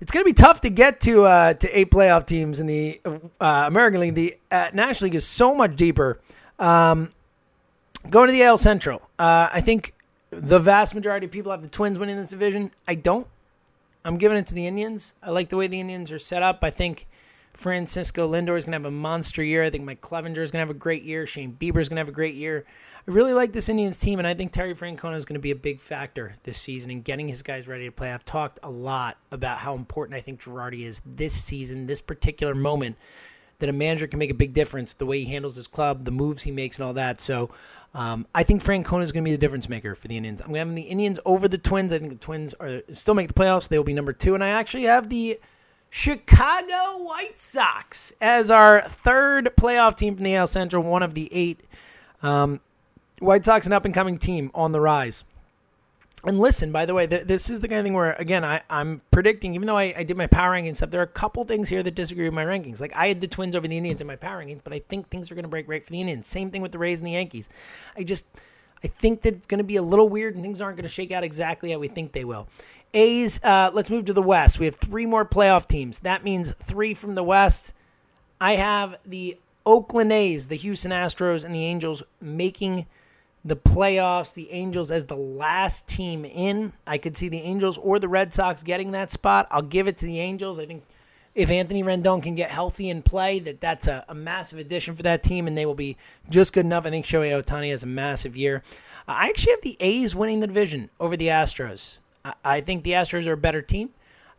it's 0.00 0.10
going 0.10 0.24
to 0.24 0.28
be 0.28 0.34
tough 0.34 0.62
to 0.62 0.70
get 0.70 1.00
to 1.02 1.24
uh, 1.24 1.54
to 1.54 1.78
eight 1.78 1.90
playoff 1.90 2.26
teams 2.26 2.58
in 2.58 2.66
the 2.66 3.00
uh, 3.04 3.64
American 3.66 4.00
League. 4.00 4.14
The 4.14 4.36
uh, 4.50 4.70
National 4.72 5.06
League 5.06 5.14
is 5.14 5.26
so 5.26 5.54
much 5.54 5.76
deeper. 5.76 6.20
Um, 6.58 7.10
going 8.08 8.28
to 8.28 8.32
the 8.32 8.42
AL 8.42 8.58
Central, 8.58 9.02
uh, 9.18 9.48
I 9.52 9.60
think 9.60 9.94
the 10.30 10.58
vast 10.58 10.94
majority 10.94 11.26
of 11.26 11.32
people 11.32 11.52
have 11.52 11.62
the 11.62 11.68
Twins 11.68 11.98
winning 11.98 12.16
this 12.16 12.30
division. 12.30 12.70
I 12.88 12.94
don't. 12.94 13.26
I'm 14.04 14.16
giving 14.16 14.38
it 14.38 14.46
to 14.46 14.54
the 14.54 14.66
Indians. 14.66 15.14
I 15.22 15.30
like 15.30 15.50
the 15.50 15.56
way 15.56 15.66
the 15.66 15.80
Indians 15.80 16.10
are 16.10 16.18
set 16.18 16.42
up. 16.42 16.60
I 16.62 16.70
think 16.70 17.06
Francisco 17.60 18.26
Lindor 18.26 18.56
is 18.56 18.64
going 18.64 18.72
to 18.72 18.78
have 18.78 18.86
a 18.86 18.90
monster 18.90 19.44
year. 19.44 19.62
I 19.62 19.68
think 19.68 19.84
Mike 19.84 20.00
Clevinger 20.00 20.38
is 20.38 20.50
going 20.50 20.60
to 20.60 20.66
have 20.66 20.70
a 20.70 20.74
great 20.74 21.02
year. 21.02 21.26
Shane 21.26 21.54
Bieber 21.60 21.78
is 21.78 21.90
going 21.90 21.96
to 21.96 22.00
have 22.00 22.08
a 22.08 22.12
great 22.12 22.34
year. 22.34 22.64
I 23.06 23.10
really 23.10 23.34
like 23.34 23.52
this 23.52 23.68
Indians 23.68 23.98
team, 23.98 24.18
and 24.18 24.26
I 24.26 24.32
think 24.32 24.50
Terry 24.50 24.74
Francona 24.74 25.14
is 25.14 25.26
going 25.26 25.34
to 25.34 25.42
be 25.42 25.50
a 25.50 25.56
big 25.56 25.78
factor 25.78 26.36
this 26.44 26.56
season 26.56 26.90
in 26.90 27.02
getting 27.02 27.28
his 27.28 27.42
guys 27.42 27.68
ready 27.68 27.84
to 27.84 27.92
play. 27.92 28.12
I've 28.12 28.24
talked 28.24 28.60
a 28.62 28.70
lot 28.70 29.18
about 29.30 29.58
how 29.58 29.74
important 29.74 30.16
I 30.16 30.22
think 30.22 30.40
Girardi 30.40 30.86
is 30.86 31.02
this 31.04 31.34
season, 31.34 31.86
this 31.86 32.00
particular 32.00 32.54
moment, 32.54 32.96
that 33.58 33.68
a 33.68 33.74
manager 33.74 34.06
can 34.06 34.18
make 34.18 34.30
a 34.30 34.34
big 34.34 34.54
difference, 34.54 34.94
the 34.94 35.04
way 35.04 35.22
he 35.22 35.30
handles 35.30 35.56
his 35.56 35.66
club, 35.66 36.06
the 36.06 36.10
moves 36.10 36.44
he 36.44 36.50
makes, 36.50 36.78
and 36.78 36.86
all 36.86 36.94
that. 36.94 37.20
So 37.20 37.50
um, 37.92 38.26
I 38.34 38.42
think 38.42 38.64
Francona 38.64 39.02
is 39.02 39.12
going 39.12 39.22
to 39.22 39.28
be 39.28 39.36
the 39.36 39.38
difference 39.38 39.68
maker 39.68 39.94
for 39.94 40.08
the 40.08 40.16
Indians. 40.16 40.40
I'm 40.40 40.46
going 40.46 40.62
to 40.62 40.66
have 40.66 40.74
the 40.74 40.90
Indians 40.90 41.20
over 41.26 41.46
the 41.46 41.58
Twins. 41.58 41.92
I 41.92 41.98
think 41.98 42.10
the 42.10 42.24
Twins 42.24 42.54
are 42.54 42.80
still 42.94 43.12
make 43.12 43.28
the 43.28 43.34
playoffs. 43.34 43.68
They 43.68 43.76
will 43.76 43.84
be 43.84 43.92
number 43.92 44.14
two, 44.14 44.34
and 44.34 44.42
I 44.42 44.48
actually 44.48 44.84
have 44.84 45.10
the 45.10 45.38
Chicago 45.90 47.02
White 47.04 47.38
Sox 47.38 48.12
as 48.20 48.50
our 48.50 48.82
third 48.82 49.50
playoff 49.56 49.96
team 49.96 50.14
from 50.14 50.24
the 50.24 50.36
AL 50.36 50.46
Central, 50.46 50.82
one 50.82 51.02
of 51.02 51.14
the 51.14 51.28
eight. 51.32 51.60
Um, 52.22 52.60
White 53.18 53.44
Sox, 53.44 53.66
an 53.66 53.72
up 53.72 53.84
and 53.84 53.92
coming 53.92 54.18
team 54.18 54.50
on 54.54 54.72
the 54.72 54.80
rise. 54.80 55.24
And 56.24 56.38
listen, 56.38 56.70
by 56.70 56.84
the 56.84 56.92
way, 56.92 57.06
th- 57.06 57.26
this 57.26 57.48
is 57.48 57.60
the 57.60 57.68
kind 57.68 57.78
of 57.78 57.84
thing 57.84 57.94
where, 57.94 58.12
again, 58.12 58.44
I, 58.44 58.62
I'm 58.68 59.00
predicting, 59.10 59.54
even 59.54 59.66
though 59.66 59.78
I, 59.78 59.94
I 59.96 60.02
did 60.02 60.18
my 60.18 60.26
power 60.26 60.52
rankings 60.52 60.76
stuff, 60.76 60.90
there 60.90 61.00
are 61.00 61.04
a 61.04 61.06
couple 61.06 61.44
things 61.44 61.68
here 61.68 61.82
that 61.82 61.94
disagree 61.94 62.24
with 62.24 62.34
my 62.34 62.44
rankings. 62.44 62.80
Like, 62.80 62.92
I 62.94 63.08
had 63.08 63.22
the 63.22 63.28
Twins 63.28 63.56
over 63.56 63.66
the 63.66 63.76
Indians 63.76 64.02
in 64.02 64.06
my 64.06 64.16
power 64.16 64.44
rankings, 64.44 64.60
but 64.62 64.74
I 64.74 64.80
think 64.80 65.08
things 65.08 65.30
are 65.30 65.34
going 65.34 65.44
to 65.44 65.48
break 65.50 65.66
right 65.66 65.82
for 65.82 65.90
the 65.90 66.00
Indians. 66.00 66.26
Same 66.26 66.50
thing 66.50 66.60
with 66.60 66.72
the 66.72 66.78
Rays 66.78 67.00
and 67.00 67.06
the 67.06 67.12
Yankees. 67.12 67.48
I 67.96 68.02
just, 68.02 68.26
I 68.84 68.88
think 68.88 69.22
that 69.22 69.34
it's 69.34 69.46
going 69.46 69.58
to 69.58 69.64
be 69.64 69.76
a 69.76 69.82
little 69.82 70.10
weird 70.10 70.34
and 70.34 70.42
things 70.42 70.60
aren't 70.60 70.76
going 70.76 70.84
to 70.86 70.92
shake 70.92 71.10
out 71.10 71.24
exactly 71.24 71.72
how 71.72 71.78
we 71.78 71.88
think 71.88 72.12
they 72.12 72.24
will. 72.24 72.48
A's, 72.92 73.42
uh, 73.44 73.70
let's 73.72 73.90
move 73.90 74.06
to 74.06 74.12
the 74.12 74.22
West. 74.22 74.58
We 74.58 74.66
have 74.66 74.76
three 74.76 75.06
more 75.06 75.24
playoff 75.24 75.68
teams. 75.68 76.00
That 76.00 76.24
means 76.24 76.52
three 76.62 76.94
from 76.94 77.14
the 77.14 77.22
West. 77.22 77.72
I 78.40 78.56
have 78.56 78.98
the 79.04 79.38
Oakland 79.64 80.12
A's, 80.12 80.48
the 80.48 80.56
Houston 80.56 80.90
Astros, 80.90 81.44
and 81.44 81.54
the 81.54 81.64
Angels 81.64 82.02
making 82.20 82.86
the 83.44 83.56
playoffs. 83.56 84.34
The 84.34 84.50
Angels 84.50 84.90
as 84.90 85.06
the 85.06 85.16
last 85.16 85.88
team 85.88 86.24
in. 86.24 86.72
I 86.86 86.98
could 86.98 87.16
see 87.16 87.28
the 87.28 87.42
Angels 87.42 87.78
or 87.78 87.98
the 87.98 88.08
Red 88.08 88.34
Sox 88.34 88.62
getting 88.62 88.90
that 88.92 89.10
spot. 89.10 89.46
I'll 89.50 89.62
give 89.62 89.86
it 89.86 89.96
to 89.98 90.06
the 90.06 90.18
Angels. 90.18 90.58
I 90.58 90.66
think 90.66 90.82
if 91.34 91.50
Anthony 91.50 91.84
Rendon 91.84 92.22
can 92.22 92.34
get 92.34 92.50
healthy 92.50 92.90
and 92.90 93.04
play, 93.04 93.38
that 93.40 93.60
that's 93.60 93.86
a, 93.86 94.04
a 94.08 94.14
massive 94.14 94.58
addition 94.58 94.96
for 94.96 95.04
that 95.04 95.22
team, 95.22 95.46
and 95.46 95.56
they 95.56 95.66
will 95.66 95.74
be 95.74 95.96
just 96.28 96.52
good 96.52 96.64
enough. 96.64 96.86
I 96.86 96.90
think 96.90 97.06
Shohei 97.06 97.40
Ohtani 97.40 97.70
has 97.70 97.84
a 97.84 97.86
massive 97.86 98.36
year. 98.36 98.62
I 99.06 99.28
actually 99.28 99.52
have 99.52 99.62
the 99.62 99.76
A's 99.80 100.14
winning 100.14 100.40
the 100.40 100.46
division 100.46 100.90
over 100.98 101.16
the 101.16 101.28
Astros. 101.28 101.98
I 102.44 102.60
think 102.60 102.84
the 102.84 102.92
Astros 102.92 103.26
are 103.26 103.32
a 103.32 103.36
better 103.36 103.62
team. 103.62 103.90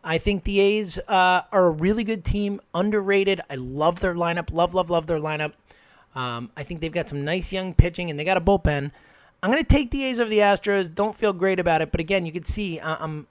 I 0.04 0.18
think 0.18 0.44
the 0.44 0.58
A's 0.60 0.98
uh, 1.08 1.42
are 1.52 1.66
a 1.66 1.70
really 1.70 2.04
good 2.04 2.24
team, 2.24 2.60
underrated. 2.74 3.40
I 3.48 3.54
love 3.54 4.00
their 4.00 4.14
lineup. 4.14 4.52
Love, 4.52 4.74
love, 4.74 4.90
love 4.90 5.06
their 5.06 5.18
lineup. 5.18 5.52
Um, 6.14 6.50
I 6.56 6.64
think 6.64 6.80
they've 6.80 6.92
got 6.92 7.08
some 7.08 7.24
nice 7.24 7.52
young 7.52 7.72
pitching 7.72 8.10
and 8.10 8.18
they 8.18 8.24
got 8.24 8.36
a 8.36 8.40
bullpen. 8.40 8.90
I'm 9.42 9.50
going 9.50 9.62
to 9.62 9.68
take 9.68 9.90
the 9.90 10.04
A's 10.04 10.20
over 10.20 10.30
the 10.30 10.38
Astros. 10.38 10.92
Don't 10.92 11.16
feel 11.16 11.32
great 11.32 11.58
about 11.58 11.82
it, 11.82 11.90
but 11.90 12.00
again, 12.00 12.26
you 12.26 12.32
can 12.32 12.44
see 12.44 12.78
uh, 12.78 12.96
I'm 13.00 13.26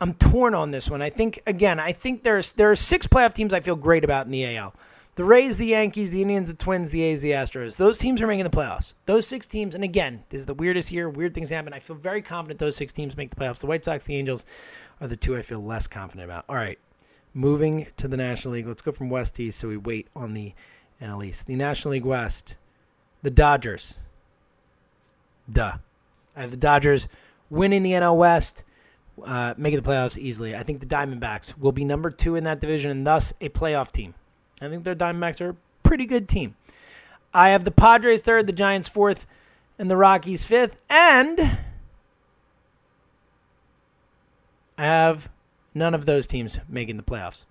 I'm 0.00 0.14
torn 0.14 0.54
on 0.54 0.70
this 0.70 0.90
one. 0.90 1.02
I 1.02 1.10
think 1.10 1.42
again, 1.46 1.78
I 1.78 1.92
think 1.92 2.22
there's 2.22 2.52
there 2.54 2.70
are 2.70 2.76
six 2.76 3.06
playoff 3.06 3.34
teams 3.34 3.52
I 3.52 3.60
feel 3.60 3.76
great 3.76 4.02
about 4.02 4.26
in 4.26 4.32
the 4.32 4.56
AL. 4.56 4.74
The 5.20 5.26
Rays, 5.26 5.58
the 5.58 5.66
Yankees, 5.66 6.10
the 6.10 6.22
Indians, 6.22 6.48
the 6.48 6.56
Twins, 6.56 6.88
the 6.88 7.02
A's, 7.02 7.20
the 7.20 7.32
Astros. 7.32 7.76
Those 7.76 7.98
teams 7.98 8.22
are 8.22 8.26
making 8.26 8.44
the 8.44 8.48
playoffs. 8.48 8.94
Those 9.04 9.26
six 9.26 9.46
teams, 9.46 9.74
and 9.74 9.84
again, 9.84 10.24
this 10.30 10.38
is 10.38 10.46
the 10.46 10.54
weirdest 10.54 10.90
year. 10.90 11.10
Weird 11.10 11.34
things 11.34 11.50
happen. 11.50 11.74
I 11.74 11.78
feel 11.78 11.94
very 11.94 12.22
confident 12.22 12.58
those 12.58 12.74
six 12.74 12.90
teams 12.90 13.14
make 13.18 13.28
the 13.28 13.36
playoffs. 13.36 13.58
The 13.58 13.66
White 13.66 13.84
Sox, 13.84 14.06
the 14.06 14.16
Angels 14.16 14.46
are 14.98 15.08
the 15.08 15.16
two 15.16 15.36
I 15.36 15.42
feel 15.42 15.62
less 15.62 15.86
confident 15.86 16.24
about. 16.24 16.46
All 16.48 16.56
right, 16.56 16.78
moving 17.34 17.86
to 17.98 18.08
the 18.08 18.16
National 18.16 18.54
League. 18.54 18.66
Let's 18.66 18.80
go 18.80 18.92
from 18.92 19.10
West 19.10 19.36
to 19.36 19.42
East 19.42 19.58
so 19.58 19.68
we 19.68 19.76
wait 19.76 20.08
on 20.16 20.32
the 20.32 20.54
NL 21.02 21.22
East. 21.22 21.46
The 21.46 21.54
National 21.54 21.92
League 21.92 22.06
West, 22.06 22.56
the 23.20 23.30
Dodgers. 23.30 23.98
Duh. 25.52 25.74
I 26.34 26.40
have 26.40 26.50
the 26.50 26.56
Dodgers 26.56 27.08
winning 27.50 27.82
the 27.82 27.92
NL 27.92 28.16
West, 28.16 28.64
uh, 29.22 29.52
making 29.58 29.82
the 29.82 29.86
playoffs 29.86 30.16
easily. 30.16 30.56
I 30.56 30.62
think 30.62 30.80
the 30.80 30.86
Diamondbacks 30.86 31.58
will 31.58 31.72
be 31.72 31.84
number 31.84 32.08
two 32.08 32.36
in 32.36 32.44
that 32.44 32.62
division 32.62 32.90
and 32.90 33.06
thus 33.06 33.34
a 33.42 33.50
playoff 33.50 33.92
team. 33.92 34.14
I 34.62 34.68
think 34.68 34.84
their 34.84 34.94
Diamondbacks 34.94 35.40
are 35.40 35.50
a 35.50 35.56
pretty 35.82 36.06
good 36.06 36.28
team. 36.28 36.54
I 37.32 37.50
have 37.50 37.64
the 37.64 37.70
Padres 37.70 38.20
third, 38.20 38.46
the 38.46 38.52
Giants 38.52 38.88
fourth, 38.88 39.26
and 39.78 39.90
the 39.90 39.96
Rockies 39.96 40.44
fifth. 40.44 40.76
And 40.90 41.58
I 44.76 44.84
have 44.84 45.28
none 45.74 45.94
of 45.94 46.06
those 46.06 46.26
teams 46.26 46.58
making 46.68 46.96
the 46.96 47.02
playoffs. 47.02 47.44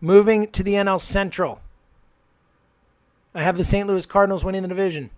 Moving 0.00 0.48
to 0.48 0.62
the 0.62 0.74
NL 0.74 1.00
Central, 1.00 1.60
I 3.34 3.42
have 3.42 3.56
the 3.56 3.64
St. 3.64 3.86
Louis 3.86 4.06
Cardinals 4.06 4.44
winning 4.44 4.62
the 4.62 4.68
division, 4.68 5.10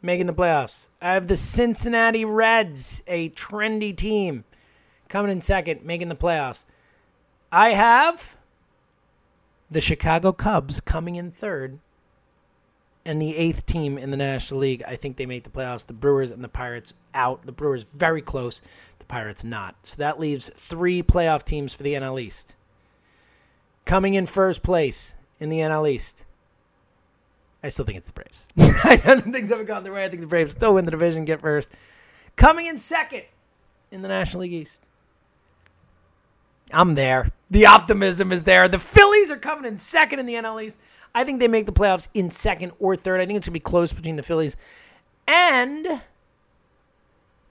making 0.00 0.26
the 0.26 0.32
playoffs. 0.34 0.88
I 1.02 1.12
have 1.14 1.26
the 1.26 1.36
Cincinnati 1.36 2.24
Reds, 2.24 3.02
a 3.06 3.30
trendy 3.30 3.94
team, 3.94 4.44
coming 5.08 5.30
in 5.30 5.40
second, 5.40 5.84
making 5.84 6.08
the 6.08 6.16
playoffs. 6.16 6.64
I 7.52 7.70
have 7.70 8.37
the 9.70 9.80
Chicago 9.80 10.32
Cubs 10.32 10.80
coming 10.80 11.16
in 11.16 11.30
third, 11.30 11.78
and 13.08 13.22
the 13.22 13.36
eighth 13.36 13.64
team 13.64 13.96
in 13.96 14.10
the 14.10 14.18
National 14.18 14.60
League. 14.60 14.82
I 14.86 14.96
think 14.96 15.16
they 15.16 15.24
make 15.24 15.44
the 15.44 15.50
playoffs. 15.50 15.86
The 15.86 15.94
Brewers 15.94 16.30
and 16.30 16.44
the 16.44 16.48
Pirates 16.48 16.92
out. 17.14 17.44
The 17.46 17.52
Brewers 17.52 17.84
very 17.84 18.20
close. 18.20 18.60
The 18.98 19.06
Pirates 19.06 19.42
not. 19.42 19.76
So 19.84 19.96
that 19.96 20.20
leaves 20.20 20.50
three 20.56 21.02
playoff 21.02 21.44
teams 21.44 21.72
for 21.72 21.82
the 21.82 21.94
NL 21.94 22.20
East. 22.20 22.54
Coming 23.86 24.12
in 24.12 24.26
first 24.26 24.62
place 24.62 25.16
in 25.40 25.48
the 25.48 25.60
NL 25.60 25.90
East. 25.90 26.26
I 27.62 27.70
still 27.70 27.86
think 27.86 27.96
it's 27.96 28.08
the 28.08 28.12
Braves. 28.12 28.48
I 28.84 28.96
don't 28.96 29.22
think 29.22 29.34
things 29.34 29.48
haven't 29.48 29.66
gone 29.66 29.84
their 29.84 29.94
way. 29.94 30.04
I 30.04 30.08
think 30.10 30.20
the 30.20 30.28
Braves 30.28 30.52
still 30.52 30.74
win 30.74 30.84
the 30.84 30.90
division, 30.90 31.24
get 31.24 31.40
first. 31.40 31.70
Coming 32.36 32.66
in 32.66 32.76
second 32.76 33.22
in 33.90 34.02
the 34.02 34.08
National 34.08 34.42
League 34.42 34.52
East. 34.52 34.90
I'm 36.72 36.94
there. 36.94 37.32
The 37.50 37.64
optimism 37.64 38.32
is 38.32 38.44
there. 38.44 38.68
The 38.68 38.78
Phillies 39.28 39.36
are 39.36 39.40
coming 39.40 39.70
in 39.70 39.78
second 39.78 40.20
in 40.20 40.26
the 40.26 40.34
NL 40.34 40.62
East. 40.62 40.78
I 41.14 41.22
think 41.22 41.40
they 41.40 41.48
make 41.48 41.66
the 41.66 41.72
playoffs 41.72 42.08
in 42.14 42.30
second 42.30 42.72
or 42.78 42.96
third. 42.96 43.20
I 43.20 43.26
think 43.26 43.36
it's 43.36 43.46
going 43.46 43.52
to 43.52 43.60
be 43.60 43.60
close 43.60 43.92
between 43.92 44.16
the 44.16 44.22
Phillies 44.22 44.56
and 45.26 45.86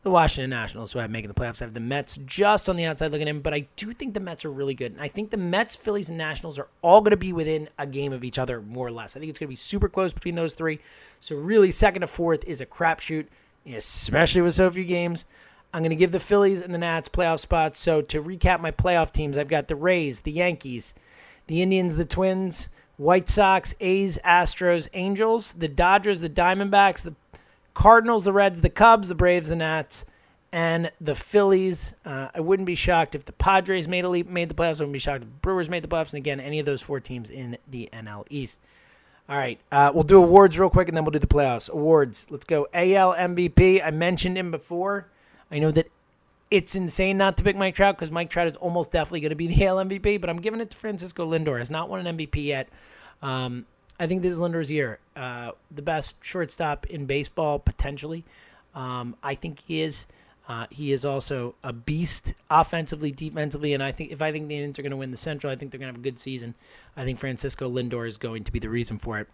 the 0.02 0.10
Washington 0.10 0.50
Nationals, 0.50 0.94
who 0.94 1.00
have 1.00 1.12
making 1.12 1.28
the 1.28 1.36
playoffs. 1.36 1.62
I 1.62 1.66
have 1.66 1.76
the 1.76 1.80
Mets 1.80 2.18
just 2.26 2.68
on 2.68 2.78
the 2.78 2.86
outside 2.86 3.12
looking 3.12 3.28
in, 3.28 3.42
but 3.42 3.54
I 3.54 3.68
do 3.76 3.94
think 3.94 4.16
the 4.16 4.20
Mets 4.20 4.44
are 4.44 4.52
really 4.52 4.74
good. 4.74 4.94
And 4.94 5.02
I 5.02 5.08
think 5.08 5.30
the 5.30 5.38
Mets, 5.38 5.76
Phillies, 5.76 6.10
and 6.10 6.18
Nationals 6.18 6.58
are 6.58 6.68
all 6.82 7.02
going 7.02 7.12
to 7.12 7.18
be 7.18 7.34
within 7.34 7.70
a 7.78 7.86
game 7.86 8.12
of 8.12 8.24
each 8.24 8.40
other, 8.40 8.62
more 8.62 8.88
or 8.88 8.92
less. 8.92 9.16
I 9.16 9.20
think 9.20 9.30
it's 9.30 9.38
going 9.38 9.48
to 9.48 9.52
be 9.52 9.56
super 9.56 9.90
close 9.90 10.14
between 10.14 10.36
those 10.36 10.56
three. 10.56 10.80
So, 11.20 11.36
really, 11.36 11.70
second 11.70 12.02
to 12.02 12.08
fourth 12.08 12.44
is 12.46 12.62
a 12.62 12.66
crapshoot, 12.66 13.28
especially 13.68 14.42
with 14.42 14.56
so 14.56 14.72
few 14.72 14.86
games. 14.86 15.26
I'm 15.74 15.82
going 15.82 15.92
to 15.92 15.96
give 15.96 16.12
the 16.12 16.20
Phillies 16.20 16.62
and 16.62 16.74
the 16.74 16.80
Nats 16.80 17.10
playoff 17.10 17.40
spots. 17.40 17.78
So, 17.78 18.02
to 18.02 18.24
recap 18.24 18.62
my 18.62 18.72
playoff 18.72 19.12
teams, 19.12 19.38
I've 19.38 19.50
got 19.50 19.68
the 19.68 19.76
Rays, 19.76 20.22
the 20.22 20.32
Yankees, 20.32 20.96
the 21.48 21.62
Indians, 21.62 21.96
the 21.96 22.06
Twins, 22.06 22.70
White 22.98 23.30
Sox, 23.30 23.76
A's, 23.80 24.18
Astros, 24.26 24.88
Angels, 24.94 25.54
the 25.54 25.68
Dodgers, 25.68 26.22
the 26.22 26.30
Diamondbacks, 26.30 27.04
the 27.04 27.16
Cardinals, 27.74 28.26
the 28.26 28.34
Reds, 28.34 28.62
the 28.62 28.70
Cubs, 28.70 29.08
the 29.08 29.16
Braves, 29.16 29.50
the 29.50 29.56
Nats, 29.56 30.06
and 30.52 30.92
the 31.00 31.14
Phillies. 31.14 31.94
Uh, 32.06 32.30
I 32.34 32.40
wouldn't 32.40 32.66
be 32.66 32.76
shocked 32.76 33.14
if 33.14 33.26
the 33.26 33.34
Padres 33.34 33.88
made 33.88 34.04
a 34.04 34.10
leap, 34.10 34.28
made 34.28 34.50
the 34.50 34.56
playoffs. 34.56 34.80
I 34.80 34.84
wouldn't 34.84 34.94
be 34.94 35.00
shocked 35.00 35.24
if 35.24 35.30
the 35.30 35.36
Brewers 35.42 35.70
made 35.70 35.84
the 35.84 35.88
playoffs. 35.88 36.14
And 36.14 36.18
again, 36.18 36.40
any 36.40 36.60
of 36.60 36.66
those 36.66 36.82
four 36.82 37.00
teams 37.00 37.30
in 37.30 37.58
the 37.70 37.90
NL 37.94 38.26
East. 38.30 38.60
All 39.30 39.38
right, 39.38 39.60
uh, 39.72 39.92
we'll 39.94 40.04
do 40.04 40.18
awards 40.18 40.58
real 40.58 40.70
quick, 40.70 40.88
and 40.88 40.96
then 40.96 41.04
we'll 41.04 41.12
do 41.12 41.20
the 41.20 41.28
playoffs. 41.28 41.70
Awards. 41.70 42.28
Let's 42.30 42.46
go. 42.46 42.68
AL 42.74 43.14
MVP. 43.14 43.86
I 43.86 43.92
mentioned 43.92 44.38
him 44.38 44.52
before. 44.52 45.10
I 45.52 45.60
know 45.60 45.70
that 45.72 45.92
it's 46.50 46.76
insane 46.76 47.18
not 47.18 47.38
to 47.38 47.44
pick 47.44 47.56
Mike 47.56 47.76
Trout 47.76 47.96
because 47.96 48.12
Mike 48.12 48.30
Trout 48.30 48.48
is 48.48 48.56
almost 48.56 48.92
definitely 48.92 49.22
going 49.22 49.30
to 49.30 49.36
be 49.36 49.48
the 49.48 49.66
AL 49.66 49.78
MVP, 49.78 50.22
but 50.22 50.30
I'm 50.30 50.42
giving 50.42 50.62
it 50.62 50.72
to 50.72 50.78
Francisco 50.78 51.30
Lindor. 51.30 51.60
Has 51.60 51.70
not 51.70 51.90
won 51.90 52.06
an 52.06 52.18
MVP 52.18 52.46
yet. 52.46 52.70
Um, 53.22 53.66
I 54.00 54.08
think 54.08 54.22
this 54.22 54.32
is 54.32 54.40
Lindor's 54.40 54.70
year. 54.70 55.00
Uh, 55.16 55.52
the 55.72 55.82
best 55.82 56.24
shortstop 56.24 56.86
in 56.88 57.06
baseball, 57.06 57.60
potentially. 57.60 58.24
Um, 58.76 59.16
I 59.24 59.36
think 59.36 59.60
he 59.66 59.82
is. 59.82 60.06
Uh, 60.48 60.66
he 60.70 60.94
is 60.94 61.04
also 61.04 61.56
a 61.62 61.74
beast 61.74 62.34
offensively, 62.50 63.12
defensively, 63.12 63.74
and 63.74 63.84
I 63.84 63.92
think 63.92 64.14
if 64.14 64.22
I 64.22 64.32
think 64.32 64.48
the 64.48 64.56
Indians 64.56 64.80
are 64.80 64.82
going 64.82 64.92
to 64.92 64.98
win 64.98 65.12
the 65.12 65.18
Central, 65.18 65.52
I 65.52 65.58
think 65.58 65.72
they're 65.72 65.80
going 65.80 65.92
to 65.92 65.98
have 65.98 66.00
a 66.00 66.10
good 66.10 66.20
season. 66.20 66.56
I 66.96 67.04
think 67.04 67.20
Francisco 67.20 67.70
Lindor 67.70 68.08
is 68.08 68.16
going 68.16 68.46
to 68.46 68.52
be 68.52 68.60
the 68.60 68.70
reason 68.70 68.98
for 68.98 69.20
it. 69.20 69.28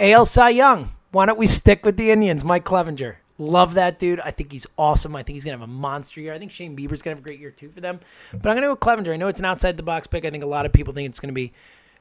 AL 0.00 0.24
Cy 0.26 0.50
Young. 0.50 0.92
Why 1.12 1.26
don't 1.26 1.38
we 1.38 1.46
stick 1.46 1.84
with 1.84 1.96
the 1.96 2.10
Indians? 2.10 2.42
Mike 2.42 2.64
Clevinger. 2.64 3.16
Love 3.40 3.74
that 3.74 4.00
dude. 4.00 4.18
I 4.20 4.32
think 4.32 4.50
he's 4.50 4.66
awesome. 4.76 5.14
I 5.14 5.22
think 5.22 5.34
he's 5.34 5.44
gonna 5.44 5.56
have 5.56 5.68
a 5.68 5.72
monster 5.72 6.20
year. 6.20 6.34
I 6.34 6.38
think 6.38 6.50
Shane 6.50 6.76
Bieber's 6.76 7.02
gonna 7.02 7.16
have 7.16 7.24
a 7.24 7.26
great 7.26 7.38
year 7.38 7.52
too 7.52 7.70
for 7.70 7.80
them. 7.80 8.00
But 8.32 8.48
I'm 8.48 8.56
gonna 8.56 8.66
go 8.66 8.72
with 8.72 8.80
Clevinger. 8.80 9.12
I 9.12 9.16
know 9.16 9.28
it's 9.28 9.38
an 9.38 9.46
outside 9.46 9.76
the 9.76 9.84
box 9.84 10.08
pick. 10.08 10.24
I 10.24 10.30
think 10.30 10.42
a 10.42 10.46
lot 10.46 10.66
of 10.66 10.72
people 10.72 10.92
think 10.92 11.08
it's 11.08 11.20
gonna 11.20 11.32
be 11.32 11.52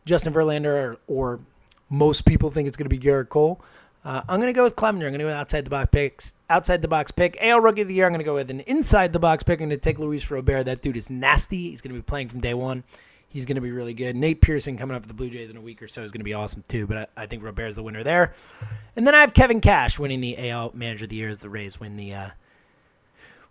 Justin 0.05 0.33
Verlander, 0.33 0.65
or, 0.65 0.97
or 1.07 1.39
most 1.89 2.25
people 2.25 2.49
think 2.49 2.67
it's 2.67 2.75
gonna 2.77 2.89
be 2.89 2.97
Gerrit 2.99 3.29
Cole. 3.29 3.61
Uh, 4.03 4.21
I'm 4.27 4.39
gonna 4.39 4.53
go 4.53 4.63
with 4.63 4.75
Clevinger. 4.75 5.05
I'm 5.05 5.11
gonna 5.11 5.19
go 5.19 5.25
with 5.25 5.35
outside 5.35 5.65
the 5.65 5.69
box 5.69 5.89
picks. 5.91 6.33
Outside 6.49 6.81
the 6.81 6.87
box 6.87 7.11
pick. 7.11 7.37
AL 7.39 7.59
Rookie 7.59 7.81
of 7.81 7.87
the 7.87 7.93
Year. 7.93 8.07
I'm 8.07 8.13
gonna 8.13 8.23
go 8.23 8.35
with 8.35 8.49
an 8.49 8.61
inside 8.61 9.13
the 9.13 9.19
box 9.19 9.43
pick. 9.43 9.59
I'm 9.59 9.67
gonna 9.67 9.77
take 9.77 9.99
Luis 9.99 10.31
Robert. 10.31 10.63
That 10.63 10.81
dude 10.81 10.97
is 10.97 11.09
nasty. 11.09 11.69
He's 11.69 11.81
gonna 11.81 11.93
be 11.93 12.01
playing 12.01 12.29
from 12.29 12.39
day 12.39 12.53
one. 12.55 12.83
He's 13.29 13.45
going 13.45 13.55
to 13.55 13.61
be 13.61 13.71
really 13.71 13.93
good. 13.93 14.15
Nate 14.15 14.41
Pearson 14.41 14.77
coming 14.77 14.95
up 14.95 15.01
with 15.01 15.09
the 15.09 15.13
Blue 15.13 15.29
Jays 15.29 15.51
in 15.51 15.57
a 15.57 15.61
week 15.61 15.81
or 15.81 15.87
so 15.87 16.01
is 16.01 16.11
going 16.11 16.21
to 16.21 16.25
be 16.25 16.33
awesome 16.33 16.63
too. 16.67 16.87
But 16.87 17.09
I, 17.17 17.23
I 17.23 17.25
think 17.25 17.43
Robert's 17.43 17.75
the 17.75 17.83
winner 17.83 18.03
there. 18.03 18.33
And 18.95 19.05
then 19.05 19.13
I 19.13 19.21
have 19.21 19.33
Kevin 19.33 19.61
Cash 19.61 19.99
winning 19.99 20.21
the 20.21 20.49
AL 20.49 20.71
Manager 20.73 21.05
of 21.05 21.09
the 21.09 21.17
Year 21.17 21.29
as 21.29 21.39
the 21.39 21.49
Rays 21.49 21.79
win 21.79 21.97
the 21.97 22.13
uh, 22.13 22.29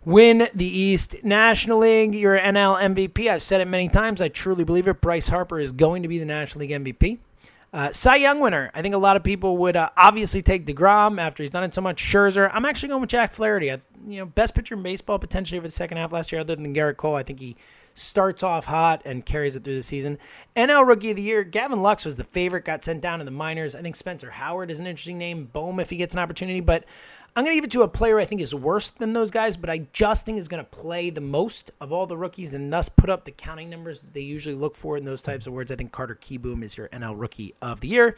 win 0.03 0.49
the 0.53 0.65
East 0.65 1.23
National 1.23 1.79
League. 1.79 2.15
Your 2.15 2.37
NL 2.39 2.79
MVP. 2.81 3.29
I've 3.29 3.41
said 3.41 3.61
it 3.61 3.67
many 3.67 3.87
times. 3.87 4.19
I 4.19 4.29
truly 4.29 4.63
believe 4.63 4.87
it. 4.87 4.99
Bryce 4.99 5.27
Harper 5.27 5.59
is 5.59 5.71
going 5.71 6.01
to 6.01 6.09
be 6.09 6.17
the 6.17 6.25
National 6.25 6.61
League 6.61 6.71
MVP. 6.71 7.19
Uh, 7.73 7.91
Cy 7.91 8.15
Young 8.15 8.39
winner. 8.39 8.71
I 8.73 8.81
think 8.81 8.95
a 8.95 8.97
lot 8.97 9.17
of 9.17 9.23
people 9.23 9.57
would 9.57 9.75
uh, 9.75 9.89
obviously 9.95 10.41
take 10.41 10.65
Degrom 10.65 11.19
after 11.19 11.43
he's 11.43 11.51
done 11.51 11.63
it 11.63 11.73
so 11.73 11.81
much. 11.81 12.01
Scherzer. 12.01 12.49
I'm 12.51 12.65
actually 12.65 12.89
going 12.89 13.01
with 13.01 13.09
Jack 13.09 13.33
Flaherty. 13.33 13.71
I, 13.71 13.81
you 14.07 14.19
know, 14.19 14.25
best 14.25 14.55
pitcher 14.55 14.75
in 14.75 14.81
baseball 14.81 15.19
potentially 15.19 15.59
over 15.59 15.67
the 15.67 15.71
second 15.71 15.97
half 15.97 16.11
last 16.11 16.31
year, 16.31 16.41
other 16.41 16.55
than 16.55 16.73
Gerrit 16.73 16.97
Cole. 16.97 17.15
I 17.15 17.23
think 17.23 17.39
he 17.39 17.57
starts 17.97 18.43
off 18.43 18.65
hot 18.65 19.01
and 19.05 19.25
carries 19.25 19.55
it 19.55 19.63
through 19.63 19.75
the 19.75 19.83
season. 19.83 20.17
NL 20.55 20.87
Rookie 20.87 21.09
of 21.09 21.15
the 21.15 21.21
Year, 21.21 21.43
Gavin 21.43 21.81
Lux 21.81 22.05
was 22.05 22.15
the 22.15 22.23
favorite, 22.23 22.65
got 22.65 22.83
sent 22.83 23.01
down 23.01 23.19
to 23.19 23.25
the 23.25 23.31
minors. 23.31 23.75
I 23.75 23.81
think 23.81 23.95
Spencer 23.95 24.29
Howard 24.29 24.69
is 24.69 24.79
an 24.79 24.87
interesting 24.87 25.17
name. 25.17 25.45
Bohm 25.51 25.79
if 25.79 25.89
he 25.89 25.97
gets 25.97 26.13
an 26.13 26.19
opportunity, 26.19 26.59
but 26.59 26.85
I'm 27.35 27.43
going 27.43 27.55
to 27.55 27.57
give 27.57 27.65
it 27.65 27.71
to 27.71 27.83
a 27.83 27.87
player 27.87 28.19
I 28.19 28.25
think 28.25 28.41
is 28.41 28.53
worse 28.53 28.89
than 28.89 29.13
those 29.13 29.31
guys, 29.31 29.57
but 29.57 29.69
I 29.69 29.87
just 29.93 30.25
think 30.25 30.37
is 30.37 30.47
going 30.47 30.63
to 30.63 30.69
play 30.69 31.09
the 31.09 31.21
most 31.21 31.71
of 31.81 31.91
all 31.91 32.05
the 32.05 32.17
rookies 32.17 32.53
and 32.53 32.71
thus 32.71 32.89
put 32.89 33.09
up 33.09 33.25
the 33.25 33.31
counting 33.31 33.69
numbers 33.69 34.03
they 34.13 34.21
usually 34.21 34.55
look 34.55 34.75
for 34.75 34.97
in 34.97 35.05
those 35.05 35.21
types 35.21 35.47
of 35.47 35.53
words. 35.53 35.71
I 35.71 35.75
think 35.75 35.91
Carter 35.91 36.15
Kieboom 36.15 36.63
is 36.63 36.77
your 36.77 36.87
NL 36.89 37.19
Rookie 37.19 37.53
of 37.61 37.79
the 37.81 37.89
Year. 37.89 38.15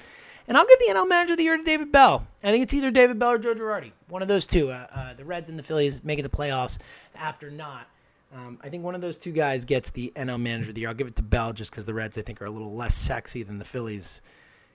And 0.47 0.57
I'll 0.57 0.65
give 0.65 0.79
the 0.79 0.93
NL 0.93 1.07
Manager 1.07 1.33
of 1.33 1.37
the 1.37 1.43
Year 1.43 1.57
to 1.57 1.63
David 1.63 1.91
Bell. 1.91 2.25
I 2.43 2.51
think 2.51 2.63
it's 2.63 2.73
either 2.73 2.91
David 2.91 3.19
Bell 3.19 3.31
or 3.31 3.37
Joe 3.37 3.53
Girardi. 3.53 3.91
One 4.07 4.21
of 4.21 4.27
those 4.27 4.47
two. 4.47 4.71
Uh, 4.71 4.87
uh, 4.93 5.13
the 5.13 5.25
Reds 5.25 5.49
and 5.49 5.59
the 5.59 5.63
Phillies 5.63 6.03
making 6.03 6.23
the 6.23 6.29
playoffs 6.29 6.79
after 7.15 7.51
not. 7.51 7.87
Um, 8.33 8.59
I 8.63 8.69
think 8.69 8.83
one 8.83 8.93
of 8.93 9.01
those 9.01 9.17
two 9.17 9.31
guys 9.31 9.65
gets 9.65 9.89
the 9.89 10.11
NL 10.15 10.39
Manager 10.39 10.69
of 10.69 10.75
the 10.75 10.81
Year. 10.81 10.89
I'll 10.89 10.95
give 10.95 11.07
it 11.07 11.15
to 11.15 11.23
Bell 11.23 11.51
just 11.51 11.71
because 11.71 11.85
the 11.85 11.93
Reds, 11.93 12.17
I 12.17 12.21
think, 12.21 12.41
are 12.41 12.45
a 12.45 12.51
little 12.51 12.75
less 12.75 12.93
sexy 12.93 13.41
than 13.41 13.57
the 13.57 13.65
Phillies, 13.65 14.21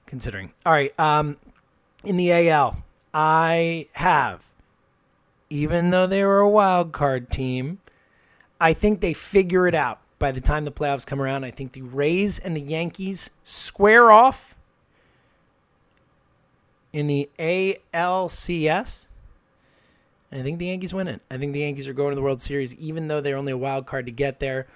considering. 0.06 0.52
All 0.66 0.72
right. 0.72 0.98
Um, 0.98 1.36
in 2.02 2.16
the 2.16 2.32
AL, 2.32 2.82
I 3.12 3.86
have, 3.92 4.42
even 5.50 5.90
though 5.90 6.06
they 6.06 6.24
were 6.24 6.40
a 6.40 6.50
wild 6.50 6.92
card 6.92 7.30
team, 7.30 7.78
I 8.60 8.72
think 8.72 9.00
they 9.00 9.12
figure 9.12 9.68
it 9.68 9.74
out 9.74 10.00
by 10.18 10.32
the 10.32 10.40
time 10.40 10.64
the 10.64 10.72
playoffs 10.72 11.06
come 11.06 11.20
around. 11.20 11.44
I 11.44 11.50
think 11.52 11.72
the 11.72 11.82
Rays 11.82 12.38
and 12.40 12.56
the 12.56 12.60
Yankees 12.60 13.30
square 13.44 14.10
off 14.10 14.56
in 16.92 17.06
the 17.06 17.28
ALCS. 17.38 19.03
I 20.34 20.42
think 20.42 20.58
the 20.58 20.66
Yankees 20.66 20.92
win 20.92 21.06
it. 21.06 21.20
I 21.30 21.38
think 21.38 21.52
the 21.52 21.60
Yankees 21.60 21.86
are 21.86 21.92
going 21.92 22.10
to 22.10 22.16
the 22.16 22.22
World 22.22 22.42
Series, 22.42 22.74
even 22.74 23.06
though 23.06 23.20
they're 23.20 23.36
only 23.36 23.52
a 23.52 23.56
wild 23.56 23.86
card 23.86 24.06
to 24.06 24.12
get 24.12 24.40
there. 24.40 24.66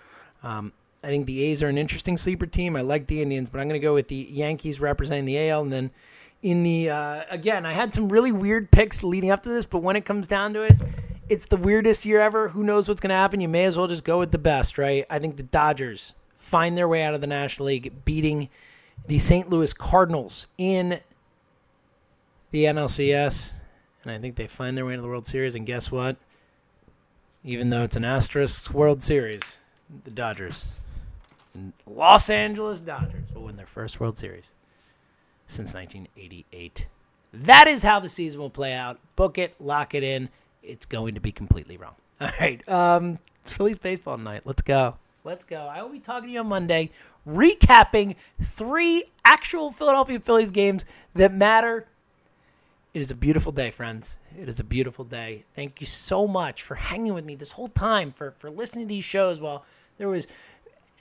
Um, 0.45 0.73
I 1.03 1.09
think 1.09 1.27
the 1.27 1.43
A's 1.45 1.63
are 1.63 1.69
an 1.69 1.77
interesting 1.77 2.17
sleeper 2.17 2.47
team. 2.47 2.77
I 2.77 2.81
like 2.81 3.09
the 3.09 3.21
Indians, 3.21 3.49
but 3.51 3.61
I'm 3.61 3.69
going 3.69 3.81
to 3.81 3.85
go 3.85 3.95
with 3.95 4.07
the 4.07 4.29
Yankees 4.31 4.81
representing 4.81 5.25
the 5.25 5.49
AL. 5.49 5.63
And 5.63 5.73
then 5.73 5.91
in 6.43 6.63
the, 6.63 6.91
uh, 6.91 7.23
again, 7.29 7.67
I 7.67 7.73
had 7.73 7.93
some 7.93 8.09
really 8.09 8.31
weird 8.31 8.71
picks 8.71 9.03
leading 9.03 9.31
up 9.31 9.43
to 9.43 9.49
this, 9.49 9.67
but 9.67 9.79
when 9.79 9.97
it 9.97 10.05
comes 10.05 10.29
down 10.29 10.55
to 10.55 10.63
it, 10.63 10.81
it's 11.29 11.47
the 11.47 11.57
weirdest 11.57 12.07
year 12.07 12.21
ever. 12.21 12.49
Who 12.49 12.63
knows 12.63 12.89
what's 12.89 13.01
going 13.01 13.11
to 13.11 13.17
happen? 13.17 13.41
You 13.41 13.49
may 13.49 13.65
as 13.65 13.77
well 13.77 13.89
just 13.89 14.05
go 14.05 14.21
with 14.21 14.31
the 14.31 14.39
best, 14.39 14.79
right? 14.79 15.05
I 15.11 15.19
think 15.19 15.37
the 15.37 15.43
Dodgers 15.43 16.15
find 16.37 16.79
their 16.79 16.89
way 16.89 17.03
out 17.03 17.15
of 17.15 17.21
the 17.21 17.27
National 17.27 17.67
League, 17.67 18.05
beating 18.05 18.49
the 19.07 19.19
St. 19.19 19.51
Louis 19.51 19.73
Cardinals 19.73 20.47
in 20.57 21.01
the 22.51 22.65
NLCS 22.65 23.55
and 24.05 24.13
I 24.13 24.19
think 24.19 24.37
they 24.37 24.47
find 24.47 24.77
their 24.77 24.87
way 24.87 24.95
into 24.95 25.03
the 25.03 25.09
World 25.09 25.27
Series. 25.27 25.55
And 25.55 25.67
guess 25.67 25.91
what? 25.91 26.17
Even 27.45 27.71
though 27.71 27.83
it's 27.83 27.97
an 27.97 28.05
asterisk 28.05 28.73
World 28.73 29.03
Series, 29.03 29.61
the 30.05 30.11
Dodgers, 30.11 30.69
Los 31.87 32.31
Angeles 32.31 32.81
Dodgers, 32.81 33.33
will 33.35 33.45
win 33.45 33.57
their 33.57 33.67
first 33.67 34.01
World 34.01 34.19
Series 34.19 34.55
since 35.47 35.75
1988. 35.75 36.89
That 37.33 37.67
is 37.67 37.83
how 37.83 38.01
the 38.01 38.09
season 38.09 38.41
will 38.41 38.51
play 38.51 38.73
out. 38.73 38.99
Book 39.17 39.39
it, 39.39 39.55
lock 39.61 39.95
it 39.95 40.03
in. 40.03 40.29
It's 40.63 40.87
going 40.87 41.15
to 41.15 41.21
be 41.21 41.33
completely 41.33 41.77
wrong. 41.77 41.95
All 42.21 42.29
right, 42.41 42.67
um, 42.69 43.19
Phillies 43.45 43.79
baseball 43.79 44.19
night. 44.19 44.43
Let's 44.45 44.63
go. 44.63 44.97
Let's 45.25 45.45
go. 45.45 45.69
I 45.71 45.83
will 45.83 45.91
be 45.91 45.99
talking 45.99 46.29
to 46.29 46.33
you 46.33 46.41
on 46.41 46.49
Monday, 46.49 46.91
recapping 47.27 48.17
three 48.43 49.05
actual 49.25 49.71
Philadelphia 49.73 50.21
Phillies 50.21 50.51
games 50.51 50.85
that 51.15 51.33
matter. 51.33 51.87
It 52.99 53.03
is 53.03 53.13
a 53.13 53.15
beautiful 53.15 53.53
day, 53.53 53.71
friends. 53.71 54.19
It 54.37 54.49
is 54.49 54.59
a 54.59 54.65
beautiful 54.65 55.05
day. 55.05 55.45
Thank 55.55 55.81
you 55.81 55.87
so 55.87 56.27
much 56.27 56.65
for 56.65 56.75
hanging 56.75 57.15
with 57.15 57.25
me 57.25 57.37
this 57.37 57.53
whole 57.53 57.69
time, 57.69 58.11
for 58.11 58.33
for 58.33 58.51
listening 58.51 58.87
to 58.87 58.89
these 58.89 59.05
shows 59.05 59.39
while 59.41 59.65
there 59.99 60.09
was 60.09 60.27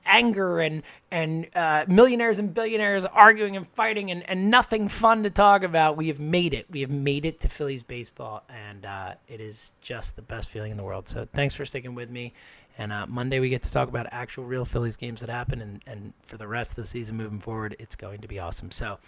anger 0.06 0.60
and 0.60 0.84
and 1.10 1.48
uh, 1.56 1.86
millionaires 1.88 2.38
and 2.38 2.54
billionaires 2.54 3.04
arguing 3.04 3.58
and 3.58 3.68
fighting 3.70 4.12
and, 4.12 4.22
and 4.30 4.52
nothing 4.52 4.88
fun 4.88 5.24
to 5.24 5.32
talk 5.32 5.64
about. 5.64 5.98
We 5.98 6.10
have 6.10 6.20
made 6.20 6.54
it. 6.54 6.68
We 6.70 6.82
have 6.82 6.92
made 6.92 7.26
it 7.26 7.40
to 7.40 7.48
Phillies 7.48 7.82
baseball, 7.82 8.44
and 8.48 8.86
uh, 8.86 9.16
it 9.28 9.42
is 9.42 9.74
just 9.82 10.16
the 10.16 10.22
best 10.22 10.50
feeling 10.52 10.70
in 10.70 10.78
the 10.78 10.84
world. 10.84 11.10
So 11.10 11.28
thanks 11.34 11.56
for 11.56 11.66
sticking 11.66 11.96
with 11.96 12.12
me. 12.12 12.34
And 12.78 12.94
uh, 12.94 13.08
Monday 13.08 13.40
we 13.40 13.50
get 13.50 13.64
to 13.64 13.72
talk 13.72 13.90
about 13.90 14.06
actual 14.12 14.44
real 14.44 14.66
Phillies 14.66 14.98
games 14.98 15.22
that 15.22 15.30
happen, 15.30 15.62
and, 15.62 15.84
and 15.88 16.14
for 16.28 16.38
the 16.38 16.48
rest 16.48 16.70
of 16.70 16.76
the 16.76 16.86
season 16.86 17.18
moving 17.18 17.40
forward, 17.40 17.76
it's 17.80 17.96
going 17.96 18.22
to 18.22 18.28
be 18.28 18.38
awesome. 18.38 18.70
So 18.70 19.00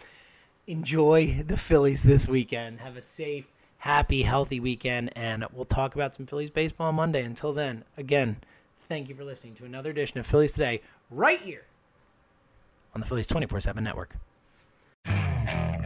enjoy 0.70 1.44
the 1.46 1.58
Phillies 1.58 2.04
this 2.04 2.28
weekend. 2.28 2.80
Have 2.80 2.96
a 2.96 3.02
safe, 3.02 3.52
happy, 3.80 4.22
healthy 4.22 4.60
weekend, 4.60 5.12
and 5.18 5.46
we'll 5.52 5.66
talk 5.66 5.96
about 5.96 6.14
some 6.14 6.28
Phillies 6.28 6.52
baseball 6.52 6.90
on 6.90 6.96
Monday. 6.96 7.24
Until 7.24 7.52
then, 7.52 7.84
again, 7.98 8.38
thank 8.78 9.10
you 9.10 9.16
for 9.16 9.24
listening 9.24 9.56
to 9.56 9.66
another 9.66 9.90
edition 9.90 10.20
of 10.20 10.28
Phillies 10.28 10.54
Today, 10.54 10.82
right 11.10 11.42
here 11.42 11.64
on 12.94 13.02
the 13.02 13.08
Phillies 13.08 13.26
24 13.26 13.62
7 13.62 13.84
network. 13.84 14.16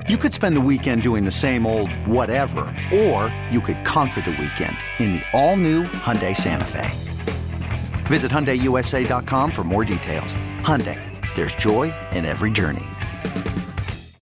You 0.09 0.17
could 0.17 0.33
spend 0.33 0.57
the 0.57 0.61
weekend 0.61 1.01
doing 1.01 1.23
the 1.23 1.31
same 1.31 1.65
old 1.65 1.89
whatever, 2.05 2.61
or 2.93 3.33
you 3.49 3.61
could 3.61 3.85
conquer 3.85 4.19
the 4.19 4.31
weekend 4.31 4.75
in 4.99 5.13
the 5.13 5.21
all-new 5.31 5.83
Hyundai 5.83 6.35
Santa 6.35 6.65
Fe. 6.65 6.89
Visit 8.07 8.29
HyundaiUSA.com 8.29 9.49
for 9.49 9.63
more 9.63 9.85
details. 9.85 10.35
Hyundai, 10.59 10.99
there's 11.35 11.55
joy 11.55 11.93
in 12.11 12.25
every 12.25 12.51
journey. 12.51 12.83